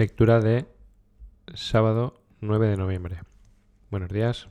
Lectura 0.00 0.40
de 0.40 0.64
sábado 1.52 2.22
9 2.40 2.68
de 2.68 2.78
noviembre. 2.78 3.20
Buenos 3.90 4.08
días. 4.08 4.48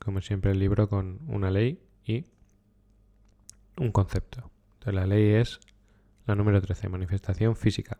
Como 0.00 0.20
siempre 0.20 0.50
el 0.50 0.58
libro 0.58 0.88
con 0.88 1.20
una 1.28 1.52
ley 1.52 1.80
y 2.04 2.24
un 3.76 3.92
concepto. 3.92 4.50
la 4.84 5.06
ley 5.06 5.34
es 5.34 5.60
la 6.26 6.34
número 6.34 6.60
13, 6.60 6.88
manifestación 6.88 7.54
física. 7.54 7.98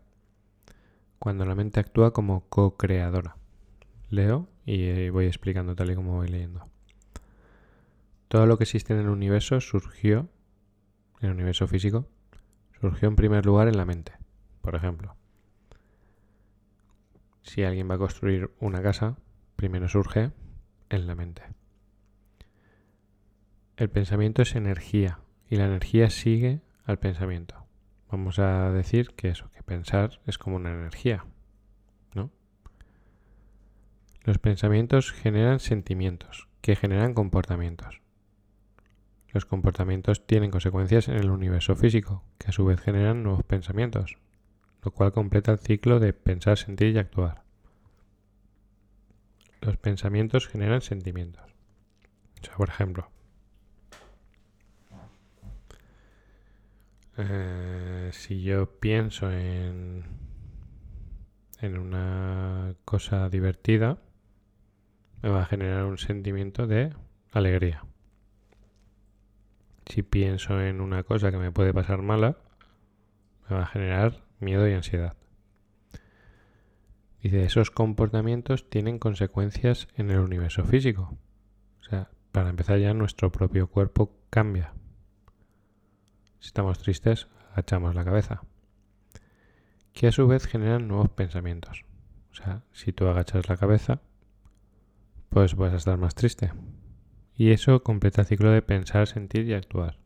Cuando 1.20 1.44
la 1.44 1.54
mente 1.54 1.78
actúa 1.78 2.12
como 2.12 2.48
co-creadora. 2.48 3.36
Leo 4.10 4.48
y 4.66 5.10
voy 5.10 5.26
explicando 5.26 5.76
tal 5.76 5.92
y 5.92 5.94
como 5.94 6.16
voy 6.16 6.26
leyendo. 6.26 6.66
Todo 8.26 8.46
lo 8.46 8.58
que 8.58 8.64
existe 8.64 8.94
en 8.94 8.98
el 8.98 9.10
universo 9.10 9.60
surgió, 9.60 10.28
en 11.20 11.28
el 11.28 11.34
universo 11.36 11.68
físico, 11.68 12.08
surgió 12.80 13.06
en 13.06 13.14
primer 13.14 13.46
lugar 13.46 13.68
en 13.68 13.76
la 13.76 13.84
mente. 13.84 14.10
Por 14.60 14.74
ejemplo, 14.74 15.14
si 17.48 17.64
alguien 17.64 17.90
va 17.90 17.94
a 17.94 17.98
construir 17.98 18.50
una 18.60 18.82
casa, 18.82 19.16
primero 19.56 19.88
surge 19.88 20.32
en 20.90 21.06
la 21.06 21.14
mente. 21.14 21.42
El 23.76 23.88
pensamiento 23.88 24.42
es 24.42 24.54
energía 24.54 25.20
y 25.48 25.56
la 25.56 25.64
energía 25.64 26.10
sigue 26.10 26.60
al 26.84 26.98
pensamiento. 26.98 27.66
Vamos 28.10 28.38
a 28.38 28.70
decir 28.70 29.10
que 29.16 29.28
eso, 29.28 29.50
que 29.52 29.62
pensar 29.62 30.20
es 30.26 30.36
como 30.36 30.56
una 30.56 30.72
energía, 30.72 31.24
¿no? 32.14 32.30
Los 34.24 34.38
pensamientos 34.38 35.12
generan 35.12 35.58
sentimientos, 35.58 36.48
que 36.60 36.76
generan 36.76 37.14
comportamientos. 37.14 38.02
Los 39.32 39.46
comportamientos 39.46 40.26
tienen 40.26 40.50
consecuencias 40.50 41.08
en 41.08 41.16
el 41.16 41.30
universo 41.30 41.76
físico, 41.76 42.24
que 42.38 42.48
a 42.48 42.52
su 42.52 42.64
vez 42.64 42.80
generan 42.80 43.22
nuevos 43.22 43.44
pensamientos, 43.44 44.18
lo 44.88 44.94
cual 44.94 45.12
completa 45.12 45.52
el 45.52 45.58
ciclo 45.58 46.00
de 46.00 46.14
pensar, 46.14 46.56
sentir 46.56 46.94
y 46.94 46.98
actuar. 46.98 47.42
Los 49.60 49.76
pensamientos 49.76 50.48
generan 50.48 50.80
sentimientos. 50.80 51.44
O 52.40 52.46
sea, 52.46 52.56
por 52.56 52.70
ejemplo, 52.70 53.10
eh, 57.18 58.08
si 58.14 58.40
yo 58.40 58.80
pienso 58.80 59.30
en, 59.30 60.04
en 61.60 61.78
una 61.78 62.74
cosa 62.86 63.28
divertida, 63.28 63.98
me 65.20 65.28
va 65.28 65.42
a 65.42 65.46
generar 65.46 65.84
un 65.84 65.98
sentimiento 65.98 66.66
de 66.66 66.94
alegría. 67.30 67.84
Si 69.84 70.02
pienso 70.02 70.62
en 70.62 70.80
una 70.80 71.02
cosa 71.02 71.30
que 71.30 71.36
me 71.36 71.52
puede 71.52 71.74
pasar 71.74 72.00
mala, 72.00 72.38
me 73.50 73.56
va 73.56 73.64
a 73.64 73.66
generar 73.66 74.27
miedo 74.40 74.68
y 74.68 74.74
ansiedad. 74.74 75.16
Dice, 77.22 77.44
esos 77.44 77.70
comportamientos 77.70 78.70
tienen 78.70 78.98
consecuencias 78.98 79.88
en 79.96 80.10
el 80.10 80.20
universo 80.20 80.64
físico. 80.64 81.18
O 81.80 81.84
sea, 81.84 82.10
para 82.32 82.50
empezar 82.50 82.78
ya 82.78 82.94
nuestro 82.94 83.32
propio 83.32 83.68
cuerpo 83.68 84.16
cambia. 84.30 84.72
Si 86.38 86.46
estamos 86.46 86.78
tristes, 86.78 87.28
agachamos 87.52 87.94
la 87.94 88.04
cabeza. 88.04 88.42
Que 89.92 90.06
a 90.06 90.12
su 90.12 90.28
vez 90.28 90.46
generan 90.46 90.86
nuevos 90.86 91.10
pensamientos. 91.10 91.84
O 92.30 92.34
sea, 92.34 92.62
si 92.72 92.92
tú 92.92 93.08
agachas 93.08 93.48
la 93.48 93.56
cabeza, 93.56 94.00
pues 95.28 95.56
vas 95.56 95.72
a 95.72 95.76
estar 95.76 95.98
más 95.98 96.14
triste. 96.14 96.52
Y 97.34 97.50
eso 97.50 97.82
completa 97.82 98.22
el 98.22 98.28
ciclo 98.28 98.50
de 98.50 98.62
pensar, 98.62 99.08
sentir 99.08 99.46
y 99.46 99.54
actuar. 99.54 99.98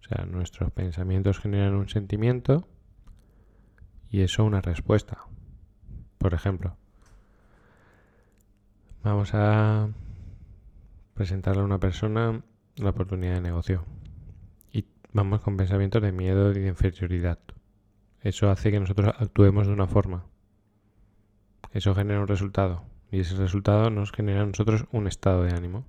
O 0.00 0.04
sea, 0.04 0.26
nuestros 0.26 0.70
pensamientos 0.72 1.38
generan 1.38 1.74
un 1.74 1.88
sentimiento 1.88 2.68
y 4.14 4.22
eso 4.22 4.44
una 4.44 4.60
respuesta. 4.60 5.18
Por 6.18 6.34
ejemplo, 6.34 6.76
vamos 9.02 9.34
a 9.34 9.88
presentarle 11.14 11.62
a 11.62 11.64
una 11.64 11.80
persona 11.80 12.40
la 12.76 12.90
oportunidad 12.90 13.34
de 13.34 13.40
negocio 13.40 13.84
y 14.72 14.84
vamos 15.12 15.40
con 15.40 15.56
pensamientos 15.56 16.00
de 16.00 16.12
miedo 16.12 16.52
y 16.52 16.60
de 16.60 16.68
inferioridad. 16.68 17.40
Eso 18.20 18.50
hace 18.50 18.70
que 18.70 18.78
nosotros 18.78 19.12
actuemos 19.18 19.66
de 19.66 19.72
una 19.72 19.88
forma. 19.88 20.26
Eso 21.72 21.92
genera 21.96 22.20
un 22.20 22.28
resultado 22.28 22.84
y 23.10 23.18
ese 23.18 23.34
resultado 23.34 23.90
nos 23.90 24.12
genera 24.12 24.42
a 24.42 24.46
nosotros 24.46 24.84
un 24.92 25.08
estado 25.08 25.42
de 25.42 25.56
ánimo 25.56 25.86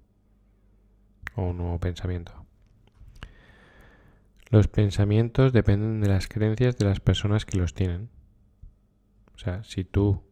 o 1.35 1.43
un 1.43 1.57
nuevo 1.57 1.79
pensamiento. 1.79 2.33
Los 4.49 4.67
pensamientos 4.67 5.53
dependen 5.53 6.01
de 6.01 6.07
las 6.07 6.27
creencias 6.27 6.77
de 6.77 6.85
las 6.85 6.99
personas 6.99 7.45
que 7.45 7.57
los 7.57 7.73
tienen. 7.73 8.09
O 9.35 9.37
sea, 9.37 9.63
si 9.63 9.83
tú 9.83 10.23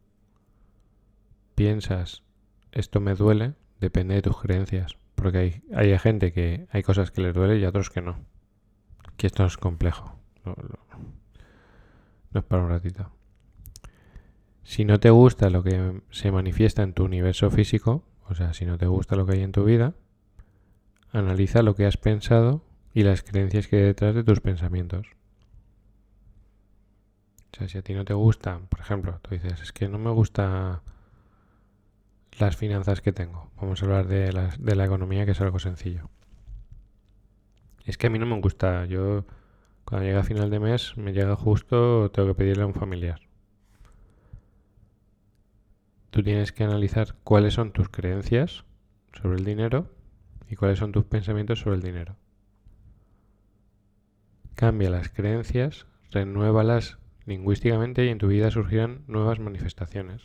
piensas 1.55 2.23
esto 2.71 2.99
me 2.99 3.13
duele, 3.15 3.53
depende 3.79 4.15
de 4.15 4.21
tus 4.21 4.37
creencias. 4.37 4.97
Porque 5.15 5.37
hay, 5.37 5.63
hay 5.73 5.99
gente 5.99 6.31
que 6.33 6.67
hay 6.71 6.83
cosas 6.83 7.11
que 7.11 7.21
les 7.21 7.33
duele 7.33 7.59
y 7.59 7.65
otros 7.65 7.89
que 7.89 8.01
no. 8.01 8.17
Que 9.17 9.27
esto 9.27 9.45
es 9.45 9.57
complejo. 9.57 10.17
No, 10.45 10.55
es 12.33 12.43
para 12.43 12.63
un 12.63 12.69
ratito. 12.69 13.11
Si 14.63 14.85
no 14.85 14.99
te 14.99 15.09
gusta 15.09 15.49
lo 15.49 15.61
que 15.63 16.01
se 16.09 16.31
manifiesta 16.31 16.83
en 16.83 16.93
tu 16.93 17.03
universo 17.03 17.51
físico, 17.51 18.03
o 18.27 18.33
sea, 18.33 18.53
si 18.53 18.65
no 18.65 18.77
te 18.77 18.87
gusta 18.87 19.15
lo 19.15 19.25
que 19.25 19.33
hay 19.33 19.43
en 19.43 19.51
tu 19.51 19.65
vida, 19.65 19.93
analiza 21.11 21.61
lo 21.61 21.75
que 21.75 21.85
has 21.85 21.97
pensado 21.97 22.65
y 22.93 23.03
las 23.03 23.21
creencias 23.21 23.67
que 23.67 23.77
hay 23.77 23.83
detrás 23.83 24.15
de 24.15 24.23
tus 24.23 24.39
pensamientos. 24.39 25.07
Sea, 27.53 27.67
si 27.67 27.77
a 27.77 27.83
ti 27.83 27.93
no 27.93 28.03
te 28.03 28.15
gusta, 28.15 28.59
por 28.67 28.79
ejemplo, 28.79 29.19
tú 29.21 29.35
dices, 29.35 29.61
es 29.61 29.71
que 29.71 29.87
no 29.87 29.99
me 29.99 30.09
gusta 30.09 30.81
las 32.39 32.57
finanzas 32.57 33.01
que 33.01 33.13
tengo. 33.13 33.51
Vamos 33.57 33.81
a 33.81 33.85
hablar 33.85 34.07
de 34.07 34.33
la, 34.33 34.55
de 34.57 34.75
la 34.75 34.85
economía, 34.85 35.25
que 35.25 35.31
es 35.31 35.41
algo 35.41 35.59
sencillo. 35.59 36.09
Es 37.85 37.97
que 37.97 38.07
a 38.07 38.09
mí 38.09 38.17
no 38.17 38.25
me 38.25 38.39
gusta. 38.39 38.85
Yo, 38.85 39.25
cuando 39.85 40.07
llega 40.07 40.21
a 40.21 40.23
final 40.23 40.49
de 40.49 40.59
mes, 40.59 40.97
me 40.97 41.13
llega 41.13 41.35
justo, 41.35 42.09
tengo 42.11 42.29
que 42.29 42.35
pedirle 42.35 42.63
a 42.63 42.67
un 42.67 42.73
familiar. 42.73 43.21
Tú 46.09 46.23
tienes 46.23 46.51
que 46.51 46.63
analizar 46.63 47.15
cuáles 47.23 47.53
son 47.53 47.71
tus 47.71 47.89
creencias 47.89 48.65
sobre 49.13 49.37
el 49.37 49.45
dinero 49.45 49.91
y 50.49 50.55
cuáles 50.55 50.79
son 50.79 50.91
tus 50.91 51.05
pensamientos 51.05 51.59
sobre 51.59 51.75
el 51.75 51.81
dinero. 51.83 52.15
Cambia 54.55 54.89
las 54.89 55.09
creencias, 55.09 55.85
renuévalas 56.11 56.97
lingüísticamente 57.25 58.05
y 58.05 58.09
en 58.09 58.17
tu 58.17 58.27
vida 58.27 58.51
surgirán 58.51 59.03
nuevas 59.07 59.39
manifestaciones. 59.39 60.21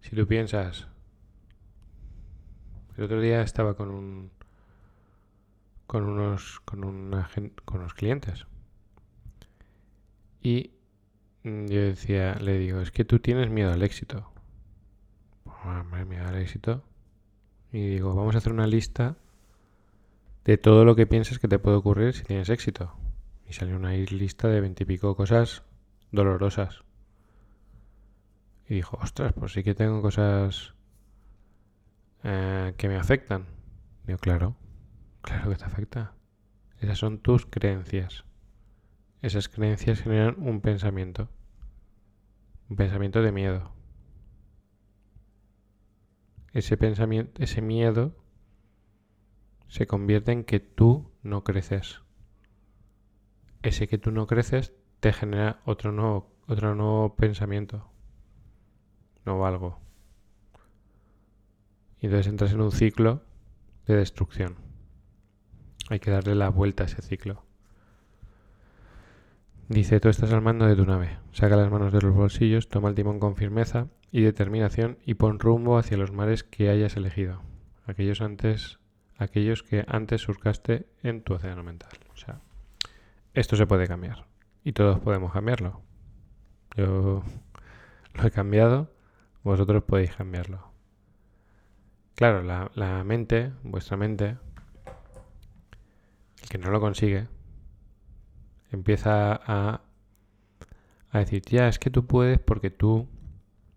Si 0.00 0.16
tú 0.16 0.26
piensas, 0.26 0.88
el 2.96 3.04
otro 3.04 3.20
día 3.20 3.42
estaba 3.42 3.74
con 3.74 3.90
un 3.90 4.30
con 5.86 6.04
unos 6.04 6.60
con 6.60 6.84
una 6.84 7.28
con 7.64 7.80
unos 7.80 7.94
clientes 7.94 8.46
y 10.42 10.72
yo 11.42 11.80
decía, 11.80 12.34
le 12.34 12.58
digo, 12.58 12.80
es 12.80 12.90
que 12.90 13.04
tú 13.04 13.18
tienes 13.18 13.50
miedo 13.50 13.72
al 13.72 13.82
éxito. 13.82 14.30
miedo 16.06 16.26
al 16.26 16.36
éxito. 16.36 16.82
Y 17.72 17.86
digo, 17.88 18.14
vamos 18.14 18.34
a 18.34 18.38
hacer 18.38 18.52
una 18.52 18.66
lista 18.66 19.16
de 20.44 20.58
todo 20.58 20.84
lo 20.84 20.96
que 20.96 21.06
piensas 21.06 21.38
que 21.38 21.48
te 21.48 21.58
puede 21.58 21.76
ocurrir 21.76 22.14
si 22.14 22.24
tienes 22.24 22.48
éxito. 22.48 22.94
Y 23.50 23.52
salió 23.52 23.74
una 23.74 23.90
lista 23.90 24.46
de 24.46 24.60
veintipico 24.60 25.16
cosas 25.16 25.64
dolorosas. 26.12 26.84
Y 28.68 28.74
dijo, 28.74 28.96
ostras, 29.02 29.32
pues 29.32 29.52
sí 29.52 29.64
que 29.64 29.74
tengo 29.74 30.00
cosas 30.02 30.76
eh, 32.22 32.74
que 32.76 32.86
me 32.86 32.96
afectan. 32.96 33.46
Digo, 34.06 34.20
claro, 34.20 34.56
claro 35.20 35.50
que 35.50 35.56
te 35.56 35.64
afecta. 35.64 36.14
Esas 36.78 36.98
son 36.98 37.18
tus 37.18 37.44
creencias. 37.44 38.24
Esas 39.20 39.48
creencias 39.48 40.00
generan 40.00 40.36
un 40.38 40.60
pensamiento. 40.60 41.28
Un 42.68 42.76
pensamiento 42.76 43.20
de 43.20 43.32
miedo. 43.32 43.72
Ese 46.52 46.76
pensamiento, 46.76 47.42
ese 47.42 47.62
miedo 47.62 48.14
se 49.66 49.88
convierte 49.88 50.30
en 50.30 50.44
que 50.44 50.60
tú 50.60 51.10
no 51.24 51.42
creces. 51.42 52.00
Ese 53.62 53.88
que 53.88 53.98
tú 53.98 54.10
no 54.10 54.26
creces 54.26 54.72
te 55.00 55.12
genera 55.12 55.60
otro 55.64 55.92
nuevo, 55.92 56.30
otro 56.46 56.74
nuevo 56.74 57.14
pensamiento 57.16 57.90
no 59.24 59.38
valgo. 59.38 59.78
Y 62.00 62.06
entonces 62.06 62.28
entras 62.28 62.52
en 62.52 62.60
un 62.60 62.72
ciclo 62.72 63.22
de 63.86 63.96
destrucción. 63.96 64.56
Hay 65.90 66.00
que 66.00 66.10
darle 66.10 66.34
la 66.34 66.48
vuelta 66.48 66.84
a 66.84 66.86
ese 66.86 67.02
ciclo. 67.02 67.44
Dice, 69.68 70.00
tú 70.00 70.08
estás 70.08 70.32
al 70.32 70.40
mando 70.40 70.66
de 70.66 70.74
tu 70.74 70.84
nave. 70.84 71.18
Saca 71.32 71.56
las 71.56 71.70
manos 71.70 71.92
de 71.92 72.00
los 72.00 72.14
bolsillos, 72.14 72.68
toma 72.68 72.88
el 72.88 72.94
timón 72.94 73.20
con 73.20 73.36
firmeza 73.36 73.88
y 74.10 74.22
determinación 74.22 74.98
y 75.04 75.14
pon 75.14 75.38
rumbo 75.38 75.78
hacia 75.78 75.96
los 75.96 76.12
mares 76.12 76.42
que 76.42 76.70
hayas 76.70 76.96
elegido. 76.96 77.42
Aquellos 77.86 78.20
antes, 78.20 78.78
aquellos 79.16 79.62
que 79.62 79.84
antes 79.86 80.22
surcaste 80.22 80.86
en 81.02 81.22
tu 81.22 81.34
océano 81.34 81.62
mental. 81.62 81.92
O 82.12 82.16
sea, 82.16 82.40
esto 83.34 83.56
se 83.56 83.66
puede 83.66 83.86
cambiar. 83.86 84.26
Y 84.64 84.72
todos 84.72 85.00
podemos 85.00 85.32
cambiarlo. 85.32 85.82
Yo 86.76 87.22
lo 88.14 88.26
he 88.26 88.30
cambiado, 88.30 88.92
vosotros 89.42 89.84
podéis 89.84 90.14
cambiarlo. 90.14 90.70
Claro, 92.14 92.42
la, 92.42 92.70
la 92.74 93.02
mente, 93.04 93.52
vuestra 93.62 93.96
mente, 93.96 94.36
el 96.42 96.48
que 96.48 96.58
no 96.58 96.70
lo 96.70 96.80
consigue, 96.80 97.28
empieza 98.70 99.32
a, 99.32 99.80
a 101.10 101.18
decir, 101.18 101.42
ya, 101.42 101.68
es 101.68 101.78
que 101.78 101.90
tú 101.90 102.06
puedes 102.06 102.38
porque 102.38 102.70
tú, 102.70 103.08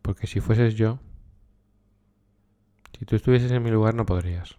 porque 0.02 0.28
si 0.28 0.40
fueses 0.40 0.76
yo, 0.76 1.00
si 2.98 3.06
tú 3.06 3.16
estuvieses 3.16 3.52
en 3.52 3.64
mi 3.64 3.72
lugar 3.72 3.96
no 3.96 4.06
podrías. 4.06 4.58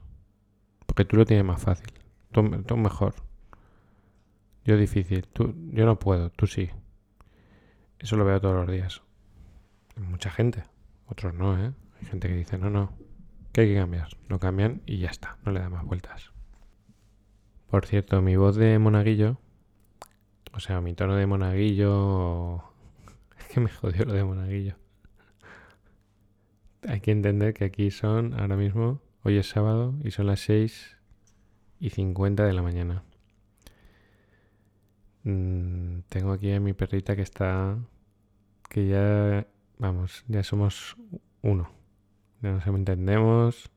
Porque 0.87 1.05
tú 1.05 1.17
lo 1.17 1.25
tienes 1.25 1.45
más 1.45 1.63
fácil. 1.63 1.93
Tú, 2.31 2.43
mejor. 2.77 3.15
Yo 4.65 4.77
difícil. 4.77 5.27
Tú, 5.29 5.55
yo 5.73 5.87
no 5.87 5.99
puedo. 5.99 6.31
Tú 6.31 6.47
sí. 6.47 6.71
Eso 7.99 8.17
lo 8.17 8.25
veo 8.25 8.41
todos 8.41 8.57
los 8.57 8.71
días. 8.71 9.03
Mucha 9.97 10.31
gente. 10.31 10.65
Otros 11.07 11.35
no, 11.35 11.59
¿eh? 11.59 11.73
Hay 12.01 12.07
gente 12.07 12.29
que 12.29 12.35
dice, 12.35 12.59
no, 12.59 12.71
no. 12.71 12.93
Que 13.53 13.63
hay 13.63 13.69
que 13.69 13.77
cambiar. 13.77 14.09
Lo 14.29 14.39
cambian 14.39 14.83
y 14.87 14.99
ya 14.99 15.11
está. 15.11 15.39
No 15.45 15.53
le 15.53 15.61
da 15.61 15.69
más 15.69 15.85
vueltas. 15.85 16.33
Por 17.71 17.87
cierto, 17.87 18.21
mi 18.23 18.37
voz 18.37 18.57
de 18.57 18.79
monaguillo. 18.79 19.39
O 20.53 20.61
sea, 20.61 20.81
mi 20.81 20.95
tono 20.95 21.17
de 21.17 21.27
monaguillo. 21.27 22.65
Es 23.39 23.47
que 23.53 23.61
me 23.61 23.69
jodió 23.69 24.05
lo 24.05 24.13
de 24.13 24.25
monaguillo 24.25 24.77
hay 26.89 27.01
que 27.01 27.11
entender 27.11 27.55
que 27.55 27.65
aquí 27.65 27.91
son 27.91 28.35
ahora 28.39 28.57
mismo, 28.57 29.01
hoy 29.23 29.39
es 29.39 29.49
sábado 29.49 29.95
y 30.05 30.11
son 30.11 30.27
las 30.27 30.41
6 30.41 30.97
y 31.81 31.91
50 31.91 32.45
de 32.45 32.53
la 32.53 32.63
mañana. 32.63 33.05
Mm, 35.25 36.01
tengo 36.09 36.33
aquí 36.33 36.53
a 36.53 36.61
mi 36.61 36.75
perrita 36.75 37.17
que 37.17 37.23
está, 37.23 37.79
que 38.69 38.87
ya, 38.89 39.47
vamos, 39.79 40.25
ya 40.29 40.43
somos 40.43 40.97
uno. 41.43 41.71
Ya 42.43 42.53
nos 42.53 42.67
entendemos, 42.67 43.71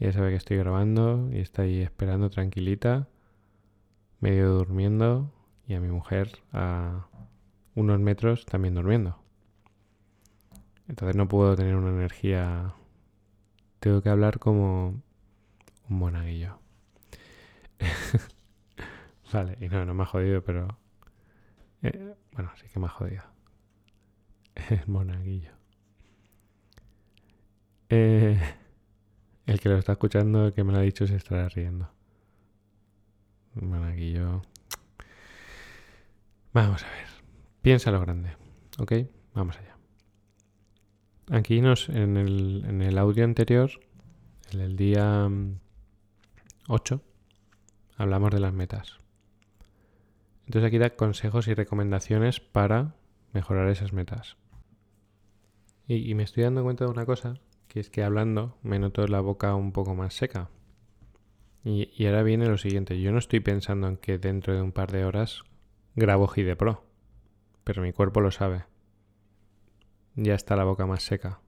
ya 0.00 0.12
sabe 0.12 0.30
que 0.30 0.36
estoy 0.36 0.56
grabando 0.56 1.30
y 1.32 1.38
está 1.38 1.62
ahí 1.62 1.80
esperando 1.80 2.28
tranquilita, 2.30 3.08
medio 4.20 4.50
durmiendo 4.50 5.32
y 5.66 5.74
a 5.74 5.80
mi 5.80 5.88
mujer 5.88 6.30
a 6.52 7.06
unos 7.76 8.00
metros 8.00 8.44
también 8.46 8.74
durmiendo. 8.74 9.18
Entonces 10.88 11.16
no 11.16 11.28
puedo 11.28 11.54
tener 11.54 11.76
una 11.76 11.90
energía. 11.90 12.74
Tengo 13.78 14.02
que 14.02 14.08
hablar 14.08 14.38
como 14.38 15.02
un 15.88 15.98
monaguillo. 15.98 16.58
Vale, 19.32 19.56
y 19.60 19.68
no, 19.68 19.84
no 19.84 19.94
me 19.94 20.02
ha 20.02 20.06
jodido, 20.06 20.42
pero. 20.42 20.78
Eh, 21.82 22.14
bueno, 22.32 22.50
sí 22.56 22.66
que 22.72 22.78
me 22.80 22.86
ha 22.86 22.90
jodido. 22.90 23.22
El 24.70 24.86
monaguillo. 24.86 25.52
Eh, 27.90 28.38
el 29.46 29.60
que 29.60 29.68
lo 29.70 29.78
está 29.78 29.92
escuchando, 29.92 30.46
el 30.46 30.52
que 30.52 30.62
me 30.62 30.72
lo 30.72 30.78
ha 30.78 30.82
dicho, 30.82 31.06
se 31.06 31.16
estará 31.16 31.48
riendo. 31.48 31.88
Monaguillo. 33.54 34.42
Vamos 36.52 36.82
a 36.82 36.90
ver. 36.90 37.06
Piensa 37.62 37.90
lo 37.90 38.00
grande. 38.00 38.36
¿Ok? 38.78 38.92
Vamos 39.34 39.56
allá. 39.58 39.76
Aquí 41.30 41.60
nos, 41.60 41.88
en, 41.88 42.16
el, 42.16 42.64
en 42.66 42.82
el 42.82 42.98
audio 42.98 43.24
anterior, 43.24 43.70
en 44.52 44.60
el 44.60 44.76
día 44.76 45.28
8, 46.68 46.96
mm, 46.96 48.02
hablamos 48.02 48.30
de 48.30 48.40
las 48.40 48.52
metas. 48.52 48.98
Entonces 50.48 50.66
aquí 50.66 50.78
da 50.78 50.90
consejos 50.90 51.46
y 51.46 51.54
recomendaciones 51.54 52.40
para 52.40 52.96
mejorar 53.32 53.68
esas 53.68 53.92
metas. 53.92 54.36
Y, 55.86 56.14
me 56.14 56.24
estoy 56.24 56.42
dando 56.42 56.64
cuenta 56.64 56.84
de 56.84 56.90
una 56.90 57.06
cosa, 57.06 57.34
que 57.68 57.80
es 57.80 57.88
que 57.88 58.02
hablando 58.02 58.58
me 58.62 58.78
noto 58.78 59.06
la 59.06 59.20
boca 59.20 59.54
un 59.54 59.72
poco 59.72 59.94
más 59.94 60.14
seca. 60.14 60.50
Y, 61.64 62.04
ahora 62.06 62.22
viene 62.24 62.46
lo 62.46 62.58
siguiente, 62.58 63.00
yo 63.00 63.12
no 63.12 63.18
estoy 63.18 63.40
pensando 63.40 63.86
en 63.86 63.96
que 63.96 64.18
dentro 64.18 64.54
de 64.54 64.60
un 64.60 64.72
par 64.72 64.90
de 64.90 65.04
horas 65.04 65.44
grabo 65.94 66.26
Gide 66.26 66.56
Pro, 66.56 66.84
pero 67.62 67.82
mi 67.82 67.92
cuerpo 67.92 68.20
lo 68.20 68.30
sabe 68.32 68.64
ya 70.20 70.34
está 70.34 70.56
la 70.56 70.64
boca 70.64 70.84
más 70.84 71.04
seca. 71.04 71.40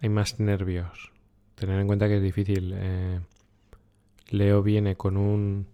Hay 0.00 0.08
más 0.08 0.38
nervios. 0.38 1.12
Tener 1.56 1.80
en 1.80 1.88
cuenta 1.88 2.06
que 2.06 2.18
es 2.18 2.22
difícil. 2.22 2.72
Eh, 2.76 3.20
Leo 4.30 4.62
viene 4.62 4.96
con 4.96 5.16
un 5.16 5.66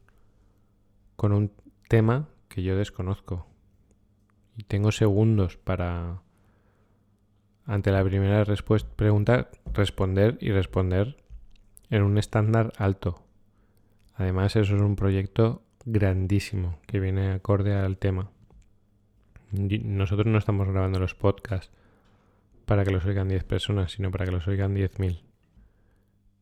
con 1.20 1.32
un 1.32 1.52
tema 1.86 2.30
que 2.48 2.62
yo 2.62 2.78
desconozco. 2.78 3.46
Y 4.56 4.62
tengo 4.62 4.90
segundos 4.90 5.58
para 5.58 6.22
ante 7.66 7.92
la 7.92 8.02
primera 8.02 8.42
respuesta 8.44 8.88
pregunta 8.96 9.50
responder 9.74 10.38
y 10.40 10.50
responder 10.50 11.22
en 11.90 12.04
un 12.04 12.16
estándar 12.16 12.72
alto. 12.78 13.22
Además, 14.14 14.56
eso 14.56 14.76
es 14.76 14.80
un 14.80 14.96
proyecto 14.96 15.62
grandísimo 15.84 16.78
que 16.86 17.00
viene 17.00 17.32
acorde 17.32 17.74
al 17.74 17.98
tema. 17.98 18.30
Nosotros 19.52 20.26
no 20.26 20.38
estamos 20.38 20.68
grabando 20.68 21.00
los 21.00 21.14
podcasts 21.14 21.70
para 22.64 22.82
que 22.82 22.92
los 22.92 23.04
oigan 23.04 23.28
10 23.28 23.44
personas, 23.44 23.92
sino 23.92 24.10
para 24.10 24.24
que 24.24 24.32
los 24.32 24.48
oigan 24.48 24.74
10.000. 24.74 25.20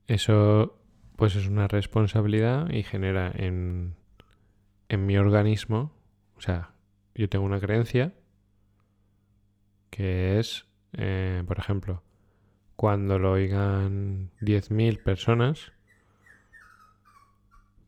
Eso 0.06 0.78
pues 1.16 1.34
es 1.34 1.48
una 1.48 1.66
responsabilidad 1.66 2.70
y 2.70 2.84
genera 2.84 3.32
en, 3.34 3.97
en 4.88 5.06
mi 5.06 5.18
organismo, 5.18 5.92
o 6.36 6.40
sea, 6.40 6.72
yo 7.14 7.28
tengo 7.28 7.44
una 7.44 7.60
creencia 7.60 8.14
que 9.90 10.38
es, 10.38 10.66
eh, 10.92 11.42
por 11.46 11.58
ejemplo, 11.58 12.02
cuando 12.76 13.18
lo 13.18 13.32
oigan 13.32 14.30
10.000 14.40 15.02
personas, 15.02 15.72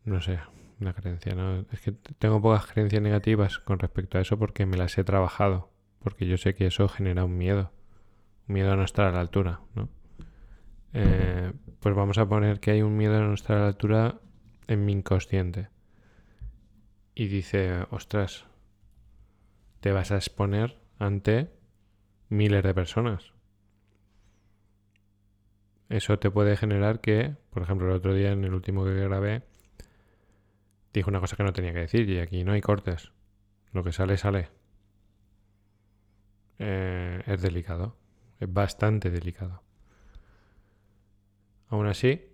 no 0.04 0.20
sé, 0.20 0.40
una 0.80 0.94
creencia, 0.94 1.34
¿no? 1.34 1.64
Es 1.70 1.80
que 1.80 1.92
tengo 1.92 2.40
pocas 2.40 2.66
creencias 2.66 3.02
negativas 3.02 3.58
con 3.58 3.78
respecto 3.78 4.18
a 4.18 4.20
eso 4.22 4.38
porque 4.38 4.66
me 4.66 4.76
las 4.76 4.96
he 4.98 5.04
trabajado. 5.04 5.70
Porque 6.00 6.26
yo 6.26 6.38
sé 6.38 6.54
que 6.54 6.66
eso 6.66 6.88
genera 6.88 7.24
un 7.24 7.36
miedo. 7.36 7.72
Un 8.48 8.54
miedo 8.54 8.72
a 8.72 8.76
no 8.76 8.84
estar 8.84 9.06
a 9.06 9.12
la 9.12 9.20
altura, 9.20 9.60
¿no? 9.74 9.88
Eh, 10.92 11.52
pues 11.78 11.94
vamos 11.94 12.18
a 12.18 12.28
poner 12.28 12.58
que 12.58 12.72
hay 12.72 12.82
un 12.82 12.96
miedo 12.96 13.16
a 13.16 13.20
no 13.20 13.34
estar 13.34 13.58
a 13.58 13.60
la 13.60 13.66
altura 13.68 14.20
en 14.66 14.84
mi 14.84 14.92
inconsciente. 14.92 15.68
Y 17.14 17.28
dice, 17.28 17.86
ostras, 17.90 18.46
te 19.80 19.92
vas 19.92 20.10
a 20.10 20.16
exponer 20.16 20.78
ante 20.98 21.50
miles 22.28 22.62
de 22.62 22.74
personas. 22.74 23.32
Eso 25.88 26.18
te 26.18 26.30
puede 26.30 26.56
generar 26.56 27.00
que, 27.00 27.36
por 27.50 27.62
ejemplo, 27.62 27.88
el 27.88 27.96
otro 27.96 28.14
día 28.14 28.30
en 28.30 28.44
el 28.44 28.54
último 28.54 28.84
que 28.84 28.94
grabé, 28.94 29.42
dijo 30.92 31.10
una 31.10 31.20
cosa 31.20 31.36
que 31.36 31.42
no 31.42 31.52
tenía 31.52 31.72
que 31.72 31.80
decir 31.80 32.08
y 32.08 32.20
aquí 32.20 32.44
no 32.44 32.52
hay 32.52 32.60
cortes. 32.60 33.12
Lo 33.72 33.82
que 33.82 33.92
sale, 33.92 34.16
sale. 34.16 34.48
Eh, 36.58 37.22
es 37.26 37.42
delicado. 37.42 37.96
Es 38.38 38.52
bastante 38.52 39.10
delicado. 39.10 39.62
Aún 41.68 41.86
así, 41.86 42.24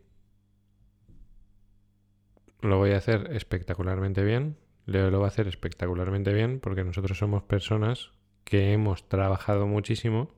lo 2.60 2.78
voy 2.78 2.92
a 2.92 2.98
hacer 2.98 3.32
espectacularmente 3.32 4.24
bien. 4.24 4.56
Leo 4.86 5.10
lo 5.10 5.20
va 5.20 5.26
a 5.26 5.28
hacer 5.28 5.48
espectacularmente 5.48 6.32
bien 6.32 6.60
porque 6.60 6.84
nosotros 6.84 7.18
somos 7.18 7.42
personas 7.42 8.12
que 8.44 8.72
hemos 8.72 9.08
trabajado 9.08 9.66
muchísimo 9.66 10.30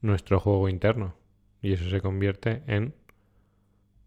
nuestro 0.00 0.40
juego 0.40 0.68
interno. 0.68 1.16
Y 1.60 1.72
eso 1.72 1.90
se 1.90 2.00
convierte 2.00 2.62
en 2.66 2.94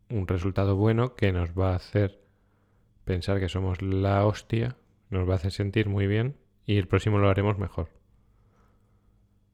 un 0.09 0.27
resultado 0.27 0.75
bueno 0.75 1.15
que 1.15 1.31
nos 1.31 1.51
va 1.51 1.73
a 1.73 1.75
hacer 1.75 2.21
pensar 3.03 3.39
que 3.39 3.49
somos 3.49 3.81
la 3.81 4.25
hostia 4.25 4.77
nos 5.09 5.27
va 5.27 5.33
a 5.33 5.35
hacer 5.37 5.51
sentir 5.51 5.87
muy 5.89 6.07
bien 6.07 6.37
y 6.65 6.77
el 6.77 6.87
próximo 6.87 7.19
lo 7.19 7.29
haremos 7.29 7.57
mejor. 7.57 7.89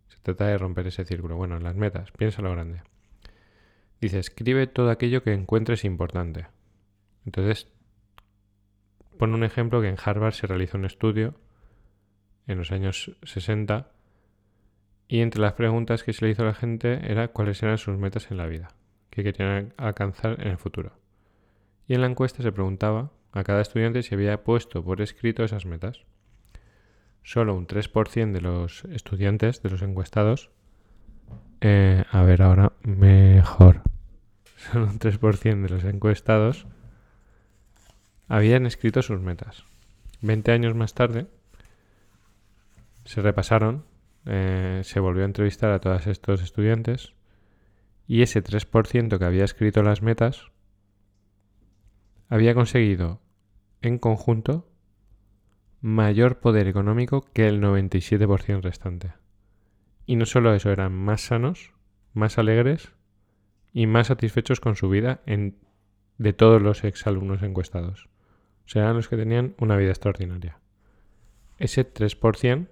Se 0.07 0.17
trata 0.21 0.47
de 0.47 0.57
romper 0.57 0.87
ese 0.87 1.05
círculo. 1.05 1.35
Bueno, 1.35 1.57
en 1.57 1.63
las 1.63 1.75
metas, 1.75 2.11
piensa 2.11 2.41
lo 2.41 2.51
grande. 2.51 2.81
Dice, 3.99 4.19
escribe 4.19 4.67
todo 4.67 4.89
aquello 4.89 5.23
que 5.23 5.33
encuentres 5.33 5.83
importante. 5.83 6.47
Entonces, 7.25 7.70
pone 9.21 9.35
un 9.35 9.43
ejemplo 9.43 9.81
que 9.81 9.87
en 9.87 9.97
Harvard 10.03 10.33
se 10.33 10.47
realizó 10.47 10.79
un 10.79 10.85
estudio 10.85 11.35
en 12.47 12.57
los 12.57 12.71
años 12.71 13.15
60 13.21 13.91
y 15.07 15.19
entre 15.19 15.41
las 15.41 15.53
preguntas 15.53 16.01
que 16.01 16.11
se 16.11 16.25
le 16.25 16.31
hizo 16.31 16.41
a 16.41 16.47
la 16.47 16.55
gente 16.55 16.99
era 17.03 17.27
cuáles 17.27 17.61
eran 17.61 17.77
sus 17.77 17.99
metas 17.99 18.31
en 18.31 18.37
la 18.37 18.47
vida, 18.47 18.69
que 19.11 19.23
querían 19.23 19.75
alcanzar 19.77 20.41
en 20.41 20.47
el 20.47 20.57
futuro. 20.57 20.93
Y 21.87 21.93
en 21.93 22.01
la 22.01 22.07
encuesta 22.07 22.41
se 22.41 22.51
preguntaba 22.51 23.11
a 23.31 23.43
cada 23.43 23.61
estudiante 23.61 24.01
se 24.01 24.15
había 24.15 24.43
puesto 24.43 24.83
por 24.83 25.01
escrito 25.01 25.43
esas 25.43 25.67
metas. 25.67 26.03
Solo 27.21 27.53
un 27.53 27.67
3% 27.67 28.31
de 28.31 28.41
los 28.41 28.85
estudiantes, 28.85 29.61
de 29.61 29.69
los 29.69 29.83
encuestados, 29.83 30.49
eh, 31.61 32.05
a 32.09 32.23
ver 32.23 32.41
ahora 32.41 32.73
mejor, 32.81 33.83
solo 34.57 34.87
un 34.87 34.97
3% 34.97 35.61
de 35.61 35.69
los 35.69 35.83
encuestados 35.83 36.65
habían 38.31 38.65
escrito 38.65 39.01
sus 39.01 39.19
metas. 39.19 39.65
20 40.21 40.53
años 40.53 40.73
más 40.73 40.93
tarde 40.93 41.27
se 43.03 43.21
repasaron 43.21 43.83
eh, 44.25 44.81
se 44.85 45.01
volvió 45.01 45.23
a 45.23 45.25
entrevistar 45.25 45.71
a 45.71 45.79
todos 45.79 46.07
estos 46.07 46.41
estudiantes 46.41 47.13
y 48.07 48.21
ese 48.21 48.41
3% 48.41 49.19
que 49.19 49.25
había 49.25 49.43
escrito 49.43 49.83
las 49.83 50.01
metas 50.01 50.49
había 52.29 52.53
conseguido 52.53 53.19
en 53.81 53.97
conjunto 53.97 54.65
mayor 55.81 56.39
poder 56.39 56.69
económico 56.69 57.25
que 57.33 57.49
el 57.49 57.61
97% 57.61 58.61
restante. 58.61 59.11
Y 60.05 60.15
no 60.15 60.25
solo 60.25 60.53
eso, 60.53 60.71
eran 60.71 60.93
más 60.93 61.19
sanos, 61.19 61.73
más 62.13 62.37
alegres 62.37 62.93
y 63.73 63.87
más 63.87 64.07
satisfechos 64.07 64.61
con 64.61 64.77
su 64.77 64.87
vida 64.87 65.19
en, 65.25 65.57
de 66.17 66.31
todos 66.31 66.61
los 66.61 66.85
exalumnos 66.85 67.43
encuestados. 67.43 68.10
Eran 68.73 68.95
los 68.95 69.09
que 69.09 69.17
tenían 69.17 69.53
una 69.59 69.75
vida 69.75 69.89
extraordinaria. 69.89 70.57
Ese 71.59 71.85
3% 71.85 72.67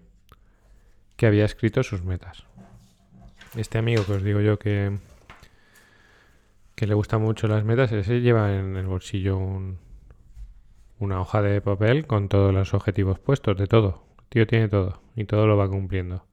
que 1.17 1.27
había 1.27 1.43
escrito 1.43 1.84
sus 1.84 2.03
metas. 2.03 2.46
Este 3.55 3.77
amigo 3.77 4.05
que 4.05 4.13
os 4.13 4.24
digo 4.24 4.39
yo 4.39 4.58
que, 4.58 4.98
que 6.75 6.88
le 6.88 6.93
gustan 6.93 7.22
mucho 7.22 7.48
las 7.48 7.65
metas, 7.65 7.91
ese 7.91 8.22
lleva 8.22 8.55
en 8.55 8.77
el 8.77 8.86
bolsillo 8.86 9.38
un, 9.38 9.79
una 11.00 11.19
hoja 11.19 11.41
de 11.41 11.60
papel 11.62 12.08
con 12.08 12.29
todos 12.29 12.53
los 12.53 12.74
objetivos 12.74 13.19
puestos, 13.19 13.58
de 13.58 13.67
todo. 13.67 14.05
El 14.19 14.25
tío 14.27 14.48
tiene 14.48 14.69
todo 14.69 15.01
y 15.15 15.25
todo 15.25 15.48
lo 15.48 15.58
va 15.58 15.67
cumpliendo. 15.67 16.25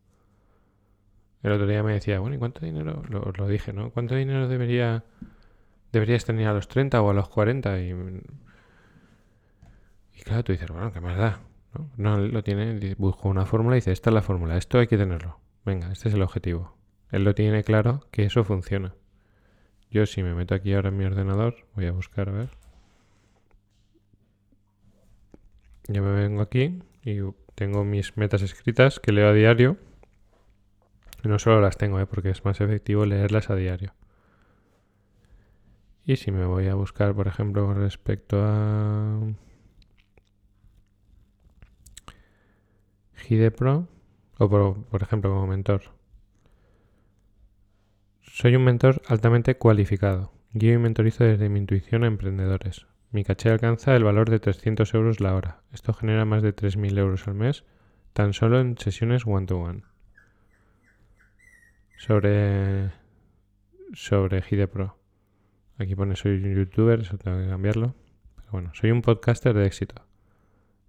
El 1.42 1.52
otro 1.52 1.66
día 1.66 1.82
me 1.82 1.94
decía, 1.94 2.18
bueno, 2.20 2.36
¿y 2.36 2.38
cuánto 2.38 2.64
dinero? 2.64 3.02
Lo, 3.08 3.32
lo 3.32 3.48
dije, 3.48 3.72
¿no? 3.72 3.90
¿Cuánto 3.90 4.14
dinero 4.14 4.48
debería 4.48 5.04
deberías 5.92 6.24
tener 6.24 6.48
a 6.48 6.52
los 6.52 6.68
30 6.68 7.00
o 7.00 7.10
a 7.10 7.14
los 7.14 7.28
40? 7.28 7.80
Y, 7.80 7.90
y 7.90 7.94
claro, 10.26 10.42
tú 10.42 10.52
dices, 10.52 10.68
bueno, 10.68 10.92
¿qué 10.92 11.00
más 11.00 11.16
da? 11.16 11.40
No, 11.72 11.88
no 11.96 12.18
lo 12.18 12.42
tiene, 12.42 12.94
busco 12.98 13.28
una 13.28 13.46
fórmula 13.46 13.76
y 13.76 13.78
dice, 13.78 13.92
esta 13.92 14.10
es 14.10 14.14
la 14.14 14.22
fórmula, 14.22 14.56
esto 14.56 14.78
hay 14.78 14.88
que 14.88 14.98
tenerlo. 14.98 15.38
Venga, 15.64 15.92
este 15.92 16.08
es 16.08 16.14
el 16.14 16.22
objetivo. 16.22 16.76
Él 17.12 17.22
lo 17.22 17.34
tiene 17.34 17.62
claro 17.62 18.00
que 18.10 18.24
eso 18.24 18.42
funciona. 18.42 18.94
Yo 19.88 20.04
si 20.04 20.24
me 20.24 20.34
meto 20.34 20.54
aquí 20.54 20.74
ahora 20.74 20.88
en 20.88 20.96
mi 20.96 21.04
ordenador, 21.04 21.54
voy 21.74 21.86
a 21.86 21.92
buscar 21.92 22.28
a 22.28 22.32
ver. 22.32 22.50
Yo 25.86 26.02
me 26.02 26.10
vengo 26.10 26.42
aquí 26.42 26.82
y 27.04 27.20
tengo 27.54 27.84
mis 27.84 28.16
metas 28.16 28.42
escritas 28.42 28.98
que 28.98 29.12
leo 29.12 29.28
a 29.28 29.32
diario. 29.32 29.76
No 31.22 31.38
solo 31.38 31.60
las 31.60 31.76
tengo, 31.76 32.00
¿eh? 32.00 32.06
porque 32.06 32.30
es 32.30 32.44
más 32.44 32.60
efectivo 32.60 33.06
leerlas 33.06 33.48
a 33.48 33.54
diario. 33.54 33.94
Y 36.04 36.16
si 36.16 36.32
me 36.32 36.46
voy 36.46 36.66
a 36.66 36.74
buscar, 36.74 37.14
por 37.14 37.28
ejemplo, 37.28 37.64
con 37.64 37.76
respecto 37.76 38.40
a 38.42 39.20
GidePro, 43.16 43.88
o 44.38 44.48
por, 44.48 44.84
por 44.84 45.02
ejemplo 45.02 45.30
como 45.30 45.46
mentor. 45.46 45.82
Soy 48.22 48.54
un 48.56 48.64
mentor 48.64 49.02
altamente 49.08 49.56
cualificado. 49.56 50.32
Guío 50.52 50.74
y 50.74 50.78
mentorizo 50.78 51.24
desde 51.24 51.48
mi 51.48 51.58
intuición 51.58 52.04
a 52.04 52.06
emprendedores. 52.06 52.86
Mi 53.10 53.24
caché 53.24 53.50
alcanza 53.50 53.96
el 53.96 54.04
valor 54.04 54.28
de 54.28 54.40
300 54.40 54.92
euros 54.94 55.20
la 55.20 55.34
hora. 55.34 55.62
Esto 55.72 55.94
genera 55.94 56.24
más 56.24 56.42
de 56.42 56.54
3.000 56.54 56.98
euros 56.98 57.26
al 57.28 57.34
mes, 57.34 57.64
tan 58.12 58.32
solo 58.32 58.60
en 58.60 58.76
sesiones 58.76 59.26
one-to-one. 59.26 59.82
Sobre, 61.96 62.90
sobre 63.94 64.42
GidePro. 64.42 64.98
Aquí 65.78 65.94
pone 65.94 66.16
soy 66.16 66.32
un 66.32 66.54
youtuber, 66.54 67.00
eso 67.00 67.16
tengo 67.18 67.38
que 67.38 67.48
cambiarlo. 67.48 67.94
Pero 68.36 68.48
bueno, 68.52 68.70
soy 68.74 68.90
un 68.90 69.02
podcaster 69.02 69.54
de 69.54 69.66
éxito. 69.66 70.02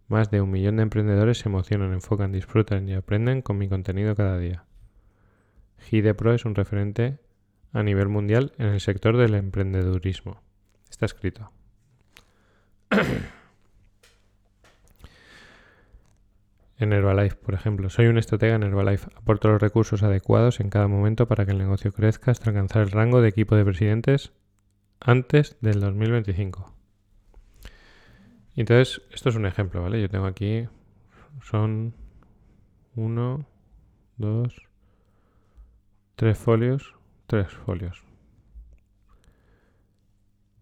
Más 0.08 0.32
de 0.32 0.42
un 0.42 0.52
millón 0.52 0.78
de 0.78 0.84
emprendedores 0.84 1.40
se 1.40 1.50
emocionan, 1.50 1.94
enfocan, 1.94 2.32
disfrutan 2.32 2.88
y 2.88 2.94
aprenden 2.94 3.42
con 3.42 3.58
mi 3.58 3.68
contenido 3.68 4.16
cada 4.16 4.38
día. 4.38 4.64
GidePro 5.80 6.34
es 6.34 6.46
un 6.46 6.56
referente 6.56 7.20
a 7.74 7.84
nivel 7.84 8.08
mundial 8.08 8.54
en 8.58 8.68
el 8.68 8.80
sector 8.80 9.18
del 9.18 9.36
emprendedurismo. 9.36 10.42
Está 10.90 11.06
escrito. 11.06 11.52
en 16.78 16.94
Herbalife, 16.94 17.36
por 17.36 17.54
ejemplo. 17.54 17.90
Soy 17.90 18.08
un 18.08 18.18
estratega 18.18 18.56
en 18.56 18.64
Herbalife. 18.64 19.10
Aporto 19.16 19.50
los 19.50 19.62
recursos 19.62 20.04
adecuados 20.04 20.62
en 20.62 20.70
cada 20.70 20.88
momento 20.88 21.28
para 21.28 21.46
que 21.46 21.52
el 21.52 21.58
negocio 21.58 21.92
crezca 21.92 22.32
hasta 22.32 22.50
alcanzar 22.50 22.84
el 22.84 22.92
rango 22.92 23.22
de 23.22 23.30
equipo 23.30 23.56
de 23.56 23.66
presidentes 23.66 24.32
antes 25.00 25.58
del 25.62 25.80
2025. 25.82 26.77
Entonces, 28.58 29.04
esto 29.12 29.30
es 29.30 29.36
un 29.36 29.46
ejemplo, 29.46 29.84
¿vale? 29.84 30.02
Yo 30.02 30.10
tengo 30.10 30.26
aquí, 30.26 30.68
son 31.44 31.94
uno, 32.96 33.46
dos, 34.18 34.60
tres 36.16 36.40
folios, 36.40 36.96
tres 37.28 37.54
folios. 37.54 38.04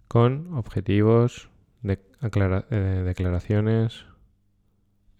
Con 0.10 0.56
objetivos, 0.56 1.50
eh, 1.84 3.02
declaraciones, 3.06 4.06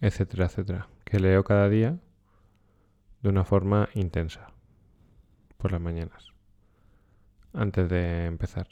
etcétera, 0.02 0.44
etcétera, 0.44 0.88
que 1.06 1.18
leo 1.18 1.44
cada 1.44 1.70
día 1.70 1.98
de 3.22 3.28
una 3.30 3.44
forma 3.44 3.88
intensa, 3.94 4.48
por 5.56 5.72
las 5.72 5.80
mañanas, 5.80 6.34
antes 7.54 7.88
de 7.88 8.26
empezar 8.26 8.68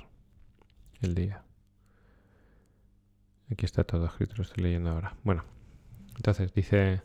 el 1.00 1.14
día. 1.14 1.42
Aquí 3.54 3.66
está 3.66 3.84
todo 3.84 4.04
escrito, 4.06 4.34
lo 4.36 4.42
estoy 4.42 4.64
leyendo 4.64 4.90
ahora. 4.90 5.14
Bueno, 5.22 5.44
entonces 6.16 6.52
dice 6.52 7.02